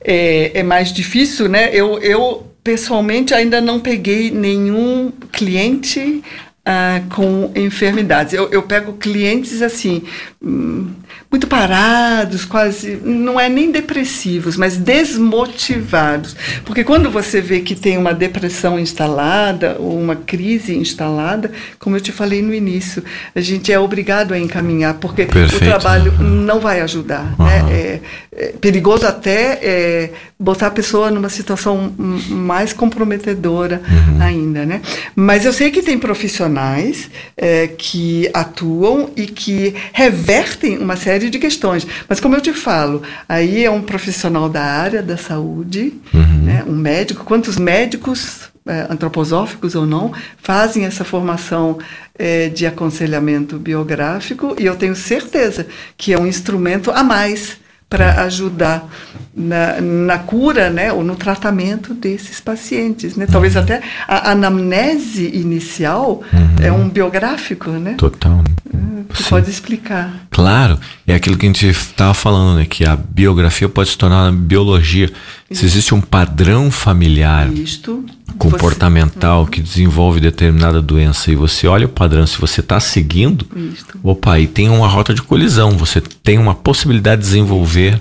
[0.00, 1.70] É, é mais difícil, né?
[1.72, 6.22] Eu, eu pessoalmente ainda não peguei nenhum cliente
[6.64, 8.32] ah, com enfermidades.
[8.32, 10.02] Eu, eu pego clientes assim.
[10.42, 10.90] Hum,
[11.30, 16.34] muito parados, quase, não é nem depressivos, mas desmotivados.
[16.64, 22.00] Porque quando você vê que tem uma depressão instalada, ou uma crise instalada, como eu
[22.00, 25.62] te falei no início, a gente é obrigado a encaminhar, porque Perfeito.
[25.62, 27.36] o trabalho não vai ajudar.
[27.38, 27.46] Uhum.
[27.46, 27.64] Né?
[27.70, 28.00] É,
[28.32, 34.22] é, perigoso até é, botar a pessoa numa situação mais comprometedora uhum.
[34.22, 34.66] ainda.
[34.66, 34.80] Né?
[35.14, 41.30] Mas eu sei que tem profissionais é, que atuam e que revertem uma série série
[41.30, 41.86] de questões.
[42.08, 46.42] Mas como eu te falo, aí é um profissional da área da saúde, uhum.
[46.44, 47.24] né, um médico.
[47.24, 51.78] Quantos médicos, é, antroposóficos ou não, fazem essa formação
[52.18, 54.56] é, de aconselhamento biográfico?
[54.58, 55.66] E eu tenho certeza
[55.96, 57.58] que é um instrumento a mais
[57.88, 58.88] para ajudar
[59.34, 63.26] na, na, cura, né, ou no tratamento desses pacientes, né?
[63.26, 63.62] Talvez uhum.
[63.62, 66.64] até a anamnese inicial uhum.
[66.64, 67.94] é um biográfico, né?
[67.98, 68.44] Total.
[68.72, 68.99] Né?
[69.08, 70.26] Você pode explicar.
[70.30, 72.66] Claro, é aquilo que a gente estava falando, né?
[72.66, 75.10] Que a biografia pode se tornar uma biologia.
[75.50, 78.04] Se existe um padrão familiar Isto,
[78.38, 79.52] comportamental você...
[79.52, 83.98] que desenvolve determinada doença e você olha o padrão, se você está seguindo, Isto.
[84.02, 88.00] opa, e tem uma rota de colisão, você tem uma possibilidade de desenvolver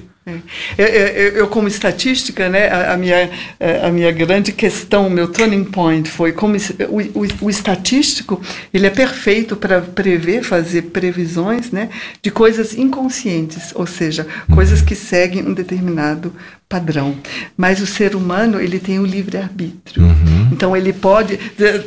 [0.77, 1.27] é.
[1.27, 5.63] Eu, eu, como estatística, né, a, a, minha, é, a minha grande questão, meu turning
[5.63, 8.41] point foi como o, o, o estatístico
[8.73, 11.89] ele é perfeito para prever, fazer previsões né,
[12.21, 16.33] de coisas inconscientes, ou seja, coisas que seguem um determinado
[16.69, 17.17] padrão.
[17.57, 20.03] Mas o ser humano ele tem o livre arbítrio.
[20.03, 20.49] Uhum.
[20.51, 21.37] Então ele pode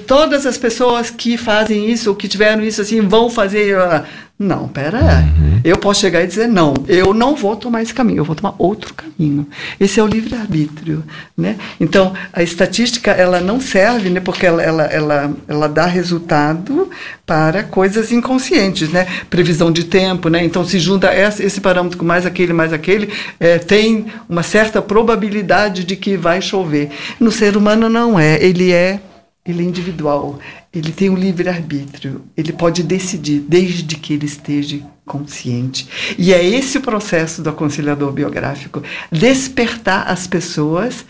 [0.09, 4.05] todas as pessoas que fazem isso ou que tiveram isso assim vão fazer ah,
[4.39, 5.61] não, pera uhum.
[5.63, 8.55] Eu posso chegar e dizer, não, eu não vou tomar esse caminho, eu vou tomar
[8.59, 9.47] outro caminho.
[9.79, 11.05] Esse é o livre-arbítrio,
[11.37, 11.57] né?
[11.79, 14.19] Então, a estatística, ela não serve, né?
[14.19, 16.91] Porque ela, ela, ela, ela dá resultado
[17.25, 19.07] para coisas inconscientes, né?
[19.31, 20.45] Previsão de tempo, né?
[20.45, 24.83] Então, se junta esse, esse parâmetro com mais aquele, mais aquele, é, tem uma certa
[24.83, 26.91] probabilidade de que vai chover.
[27.21, 28.43] No ser humano, não é.
[28.43, 28.99] Ele é
[29.45, 30.39] ele é individual,
[30.73, 35.89] ele tem o um livre-arbítrio, ele pode decidir desde que ele esteja consciente.
[36.17, 41.05] E é esse o processo do aconselhador biográfico: despertar as pessoas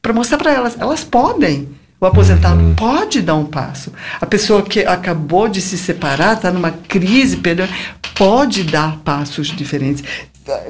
[0.00, 1.68] para mostrar para elas, elas podem.
[2.00, 2.74] O aposentado uhum.
[2.74, 3.92] pode dar um passo.
[4.18, 7.38] A pessoa que acabou de se separar, está numa crise,
[8.14, 10.02] pode dar passos diferentes.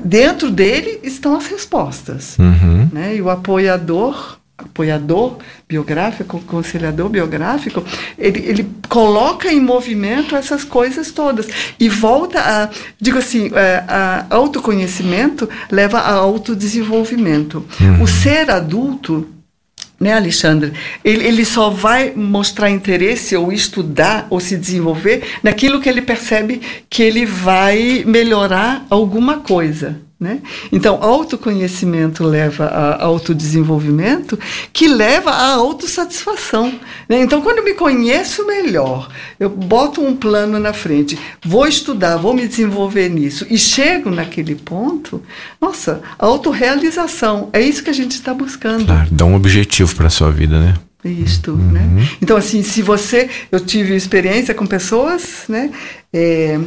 [0.05, 2.37] Dentro dele estão as respostas.
[2.37, 2.89] Uhum.
[2.93, 3.15] Né?
[3.15, 5.39] E o apoiador apoiador
[5.69, 7.85] biográfico, conciliador biográfico,
[8.19, 11.49] ele, ele coloca em movimento essas coisas todas
[11.79, 12.69] e volta a,
[13.01, 17.65] digo assim, é, a autoconhecimento leva a autodesenvolvimento.
[17.81, 18.03] Uhum.
[18.03, 19.27] O ser adulto
[20.01, 20.73] né, Alexandre?
[21.05, 26.63] Ele, ele só vai mostrar interesse ou estudar ou se desenvolver naquilo que ele percebe
[26.89, 30.01] que ele vai melhorar alguma coisa.
[30.21, 30.43] Né?
[30.71, 34.39] Então, autoconhecimento leva a autodesenvolvimento,
[34.71, 36.79] que leva à autossatisfação.
[37.09, 37.23] Né?
[37.23, 42.35] Então, quando eu me conheço melhor, eu boto um plano na frente, vou estudar, vou
[42.35, 45.23] me desenvolver nisso, e chego naquele ponto,
[45.59, 47.49] nossa, autorrealização.
[47.51, 48.85] É isso que a gente está buscando.
[48.85, 50.75] Claro, dá um objetivo para a sua vida, né?
[51.03, 51.73] Isto, uhum.
[51.73, 52.09] né?
[52.21, 53.31] Então, assim, se você.
[53.51, 55.71] Eu tive experiência com pessoas, né?
[56.13, 56.61] É,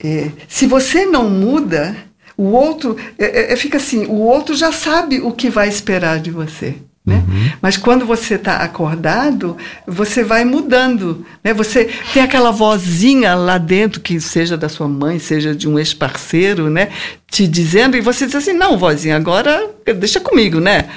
[0.00, 2.07] é, se você não muda
[2.38, 6.20] o outro é, é, é, fica assim, o outro já sabe o que vai esperar
[6.20, 6.76] de você.
[7.04, 7.24] Né?
[7.26, 7.50] Uhum.
[7.60, 11.26] Mas quando você está acordado, você vai mudando.
[11.42, 11.54] Né?
[11.54, 16.68] Você tem aquela vozinha lá dentro, que seja da sua mãe, seja de um ex-parceiro,
[16.68, 16.90] né?
[17.30, 20.88] Te dizendo e você diz assim, não, vozinha, agora deixa comigo, né?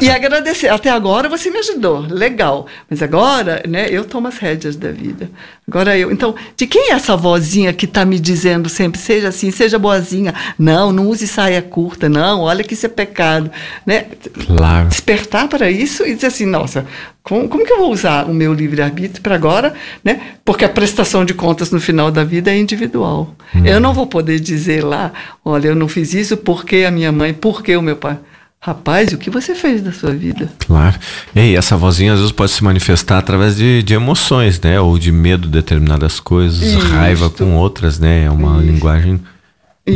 [0.00, 0.68] e agradecer.
[0.68, 2.66] Até agora você me ajudou, legal.
[2.88, 5.30] Mas agora, né, eu tomo as rédeas da vida.
[5.68, 6.10] Agora eu.
[6.10, 10.34] Então, de quem é essa vozinha que está me dizendo sempre, seja assim, seja boazinha?
[10.58, 13.50] Não, não use saia curta, não, olha que isso é pecado.
[13.84, 14.06] Né?
[14.46, 14.88] Claro.
[14.88, 16.86] Despertar para isso e dizer assim, nossa,
[17.22, 19.74] como, como que eu vou usar o meu livre-arbítrio para agora?
[20.04, 20.20] Né?
[20.44, 23.34] Porque a prestação de contas no final da vida é individual.
[23.54, 23.64] Hum.
[23.64, 25.12] Eu não vou poder dizer lá,
[25.44, 28.18] olha, eu não fiz isso porque a minha mãe, porque o meu pai.
[28.62, 30.50] Rapaz, o que você fez da sua vida?
[30.66, 30.98] Claro.
[31.34, 34.78] E aí, essa vozinha às vezes pode se manifestar através de, de emoções, né?
[34.78, 36.84] Ou de medo de determinadas coisas, Isto.
[36.88, 38.24] raiva com outras, né?
[38.24, 38.70] É uma Isto.
[38.70, 39.18] linguagem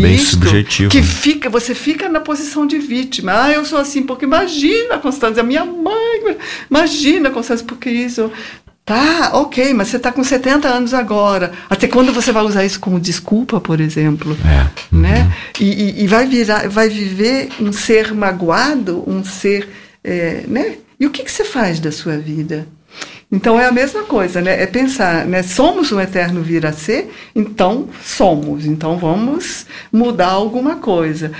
[0.01, 0.91] bem Isto, subjetiva.
[0.91, 3.45] Que fica, você fica na posição de vítima.
[3.45, 6.37] Ah, eu sou assim, porque imagina, Constância, minha mãe,
[6.71, 8.31] imagina, Constância, porque isso.
[8.85, 11.53] Tá, ok, mas você está com 70 anos agora.
[11.71, 14.37] Até quando você vai usar isso como desculpa, por exemplo?
[14.45, 14.95] É.
[14.95, 15.01] Uhum.
[15.01, 15.35] Né?
[15.59, 19.69] E, e, e, vai, virar, vai viver um ser magoado, um ser.
[20.03, 20.77] É, né?
[21.01, 22.69] E o que, que você faz da sua vida?
[23.31, 24.63] Então é a mesma coisa, né?
[24.63, 25.43] É pensar, né?
[25.43, 28.67] Somos um eterno vir a ser, então somos.
[28.67, 31.33] Então vamos mudar alguma coisa.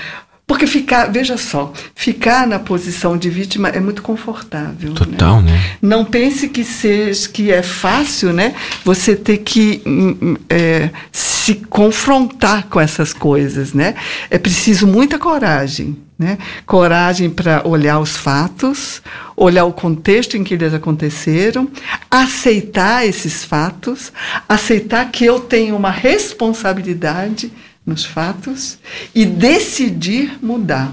[0.47, 4.89] Porque ficar, veja só, ficar na posição de vítima é muito confortável.
[4.89, 4.95] Né?
[4.95, 5.53] Total, né?
[5.53, 5.61] né?
[5.81, 8.53] Não pense que seja que é fácil, né?
[8.83, 13.95] Você ter que hum, hum, é, se confrontar com essas coisas, né?
[14.29, 16.37] É preciso muita coragem, né?
[16.65, 19.01] Coragem para olhar os fatos,
[19.35, 21.69] olhar o contexto em que eles aconteceram,
[22.09, 24.13] aceitar esses fatos,
[24.47, 27.51] aceitar que eu tenho uma responsabilidade
[27.85, 28.79] nos fatos
[29.13, 30.91] e decidir mudar.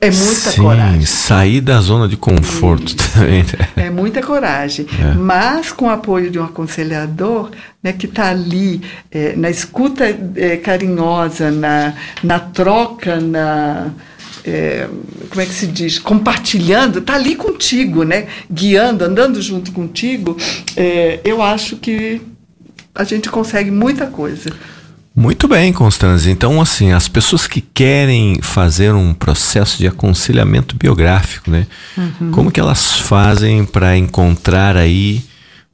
[0.00, 1.06] É muita Sim, coragem.
[1.06, 3.42] sair da zona de conforto também.
[3.42, 3.86] Né?
[3.86, 4.86] É muita coragem.
[4.96, 5.14] É.
[5.14, 7.50] Mas com o apoio de um aconselhador
[7.82, 10.04] né, que está ali é, na escuta
[10.36, 13.88] é, carinhosa, na, na troca, na.
[14.48, 14.88] É,
[15.28, 15.98] como é que se diz?
[15.98, 18.28] Compartilhando, está ali contigo, né?
[18.50, 20.36] guiando, andando junto contigo,
[20.74, 22.20] é, eu acho que
[22.94, 24.50] a gente consegue muita coisa.
[25.14, 26.30] Muito bem, Constância.
[26.30, 31.66] Então, assim, as pessoas que querem fazer um processo de aconselhamento biográfico, né?
[31.96, 32.30] Uhum.
[32.30, 35.24] Como que elas fazem para encontrar aí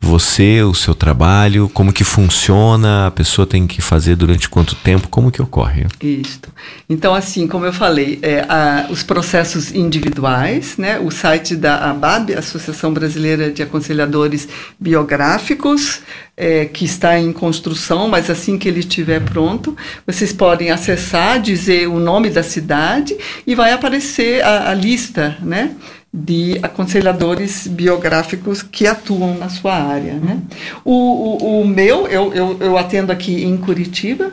[0.05, 5.09] você, o seu trabalho, como que funciona, a pessoa tem que fazer durante quanto tempo,
[5.09, 5.87] como que ocorre?
[6.01, 6.41] Isso.
[6.89, 12.35] Então, assim, como eu falei, é, a, os processos individuais, né, o site da ABAB,
[12.35, 14.47] Associação Brasileira de Aconselhadores
[14.79, 16.03] Biográficos,
[16.37, 19.77] é, que está em construção, mas assim que ele estiver pronto,
[20.07, 25.75] vocês podem acessar, dizer o nome da cidade e vai aparecer a, a lista, né?
[26.17, 30.15] De aconselhadores biográficos que atuam na sua área.
[30.15, 30.41] Né?
[30.85, 34.31] O, o, o meu, eu, eu, eu, atendo aqui em Curitiba,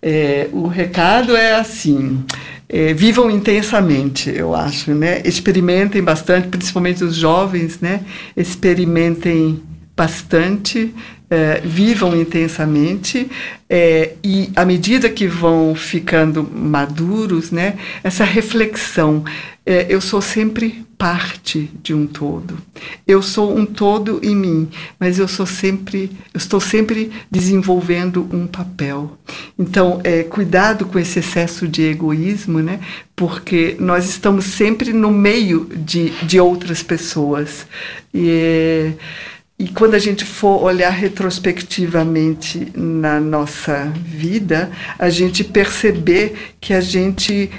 [0.02, 2.22] É, o recado é assim:
[2.68, 5.22] é, vivam intensamente, eu acho, né?
[5.24, 8.02] Experimentem bastante, principalmente os jovens, né?
[8.36, 9.62] Experimentem
[9.96, 10.94] bastante,
[11.28, 13.28] é, vivam intensamente
[13.68, 19.24] é, e à medida que vão ficando maduros, né, essa reflexão,
[19.64, 22.56] é, eu sou sempre parte de um todo.
[23.06, 24.68] Eu sou um todo em mim,
[24.98, 29.18] mas eu sou sempre, eu estou sempre desenvolvendo um papel.
[29.58, 32.80] Então, é, cuidado com esse excesso de egoísmo, né?
[33.14, 37.66] Porque nós estamos sempre no meio de, de outras pessoas.
[38.14, 38.92] E
[39.58, 46.80] e quando a gente for olhar retrospectivamente na nossa vida, a gente perceber que a
[46.80, 47.50] gente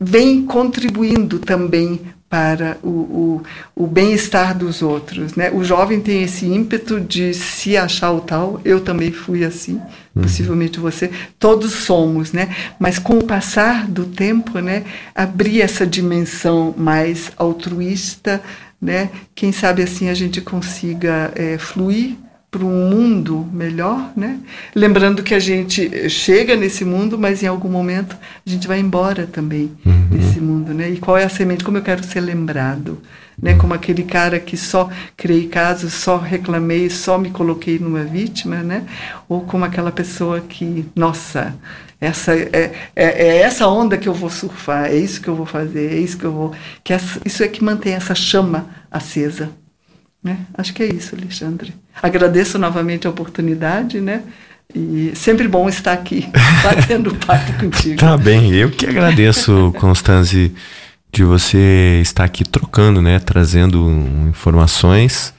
[0.00, 2.00] vem contribuindo também
[2.30, 3.42] para o, o,
[3.74, 5.34] o bem-estar dos outros.
[5.34, 5.50] Né?
[5.50, 9.74] O jovem tem esse ímpeto de se achar o tal, eu também fui assim,
[10.14, 10.22] uhum.
[10.22, 12.54] possivelmente você, todos somos, né?
[12.78, 18.42] mas com o passar do tempo, né, abrir essa dimensão mais altruísta,
[18.80, 19.10] né?
[19.34, 22.16] Quem sabe assim a gente consiga é, fluir
[22.50, 24.38] para um mundo melhor, né?
[24.74, 28.16] Lembrando que a gente chega nesse mundo, mas em algum momento
[28.46, 30.08] a gente vai embora também uhum.
[30.10, 30.88] desse mundo, né?
[30.88, 31.62] E qual é a semente?
[31.62, 33.02] Como eu quero ser lembrado,
[33.40, 33.54] né?
[33.54, 38.84] Como aquele cara que só criei casos, só reclamei, só me coloquei numa vítima, né?
[39.28, 41.54] Ou como aquela pessoa que, nossa,
[42.00, 45.46] essa é, é, é, essa onda que eu vou surfar, é isso que eu vou
[45.46, 46.52] fazer, é isso que eu vou.
[46.84, 49.50] Que essa, isso é que mantém essa chama acesa.
[50.22, 50.38] Né?
[50.54, 51.74] Acho que é isso, Alexandre.
[52.00, 54.22] Agradeço novamente a oportunidade, né?
[54.74, 56.28] E sempre bom estar aqui,
[56.62, 57.96] batendo papo contigo.
[57.96, 60.54] Tá bem, eu que agradeço, Constanze,
[61.10, 63.18] de você estar aqui trocando, né?
[63.18, 63.88] Trazendo
[64.28, 65.34] informações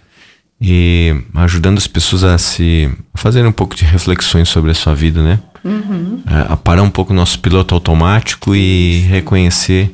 [0.60, 4.93] e ajudando as pessoas a se a fazerem um pouco de reflexões sobre a sua
[4.93, 5.39] vida, né?
[5.64, 6.22] Uhum.
[6.26, 9.91] A, a parar um pouco o nosso piloto automático e reconhecer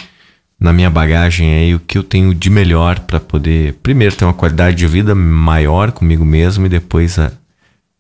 [0.60, 4.34] na minha bagagem aí o que eu tenho de melhor para poder primeiro ter uma
[4.34, 7.32] qualidade de vida maior comigo mesmo e depois a,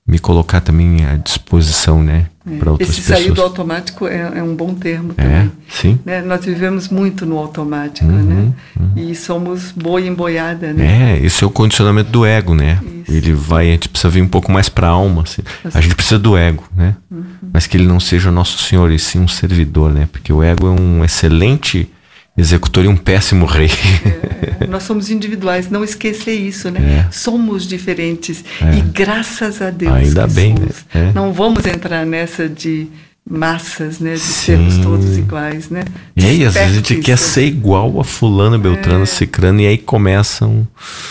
[0.07, 2.57] me colocar também à disposição, né, é.
[2.57, 3.19] para outras Esse pessoas.
[3.19, 5.37] Esse sair do automático é, é, um bom termo é, também.
[5.37, 5.99] É, sim.
[6.05, 6.21] Né?
[6.21, 8.53] Nós vivemos muito no automático, uhum, né?
[8.79, 8.91] Uhum.
[8.95, 11.15] E somos boi emboiada, né?
[11.15, 12.79] É, esse é o condicionamento do ego, né?
[13.07, 13.17] Isso.
[13.17, 15.41] Ele vai, a gente precisa vir um pouco mais para a alma, assim.
[15.73, 16.95] A gente precisa do ego, né?
[17.09, 17.23] Uhum.
[17.51, 20.07] Mas que ele não seja nosso senhor, e sim um servidor, né?
[20.11, 21.89] Porque o ego é um excelente
[22.37, 23.69] executor e um péssimo rei.
[24.59, 27.07] É, nós somos individuais, não esquecer isso, né?
[27.07, 27.11] É.
[27.11, 28.77] Somos diferentes é.
[28.77, 29.93] e graças a Deus.
[29.93, 30.67] Ainda bem, né?
[30.93, 31.11] É.
[31.13, 32.87] Não vamos entrar nessa de
[33.27, 34.13] massas, né?
[34.13, 34.45] De Sim.
[34.45, 35.83] sermos todos iguais, né?
[36.15, 39.05] E aí, às vezes a gente quer ser igual a fulano, Beltrano, é.
[39.07, 40.67] Cicrano, e aí começam...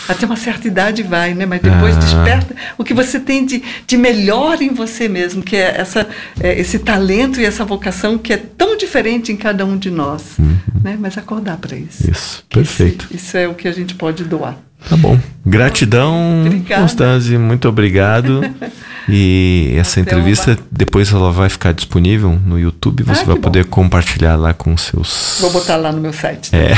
[0.07, 1.45] Até uma certa idade vai, né?
[1.45, 1.99] Mas depois ah.
[1.99, 6.07] desperta o que você tem de, de melhor em você mesmo, que é, essa,
[6.39, 10.37] é esse talento e essa vocação que é tão diferente em cada um de nós,
[10.39, 10.57] uhum.
[10.81, 10.97] né?
[10.97, 12.09] Mas acordar para isso.
[12.09, 13.07] Isso, perfeito.
[13.11, 14.57] Esse, isso é o que a gente pode doar.
[14.89, 15.19] Tá bom.
[15.45, 18.41] Gratidão, Constância, muito obrigado.
[19.07, 20.57] E essa Até entrevista, uma...
[20.71, 23.03] depois ela vai ficar disponível no YouTube.
[23.03, 23.69] Você ah, vai poder bom.
[23.69, 25.37] compartilhar lá com seus.
[25.41, 26.49] Vou botar lá no meu site.
[26.55, 26.73] É.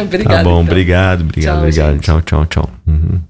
[0.00, 0.28] obrigado.
[0.38, 0.60] Tá bom, então.
[0.60, 1.92] obrigado, obrigado, tchau, obrigado.
[1.94, 2.02] Gente.
[2.04, 2.70] Tchau, tchau, tchau.
[2.86, 3.20] Uhum.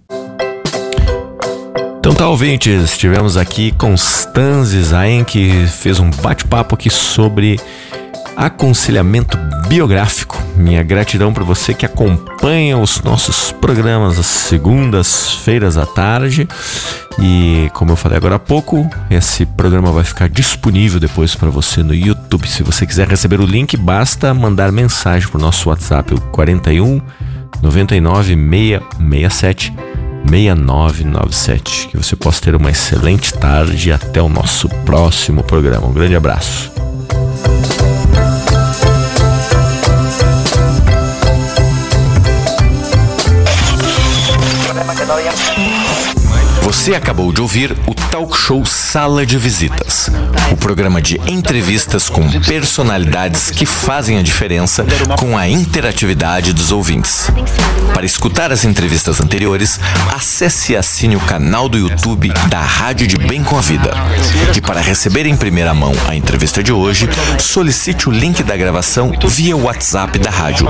[1.98, 7.58] Então tá, ouvintes, estivemos aqui Constanze Zayn, que fez um bate-papo aqui sobre
[8.38, 9.36] aconselhamento
[9.66, 10.40] biográfico.
[10.56, 16.48] Minha gratidão para você que acompanha os nossos programas às segundas-feiras à tarde.
[17.20, 21.82] E como eu falei agora há pouco, esse programa vai ficar disponível depois para você
[21.82, 22.48] no YouTube.
[22.48, 27.00] Se você quiser receber o link, basta mandar mensagem para o nosso WhatsApp, o 41
[27.60, 29.74] 99 667
[30.30, 31.88] 6997.
[31.88, 35.88] Que você possa ter uma excelente tarde e até o nosso próximo programa.
[35.88, 36.77] Um grande abraço.
[46.88, 50.10] Você acabou de ouvir o talk show Sala de Visitas,
[50.50, 54.84] o programa de entrevistas com personalidades que fazem a diferença
[55.16, 57.30] com a interatividade dos ouvintes.
[57.94, 59.78] Para escutar as entrevistas anteriores,
[60.12, 63.92] acesse e assine o canal do YouTube da Rádio de Bem com a Vida.
[64.56, 67.08] E para receber em primeira mão a entrevista de hoje,
[67.38, 70.68] solicite o link da gravação via WhatsApp da rádio.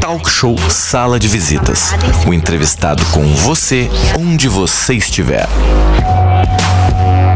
[0.00, 1.90] Talk Show Sala de Visitas.
[2.26, 5.46] O entrevistado com você onde você estiver.
[6.70, 7.29] Thank you.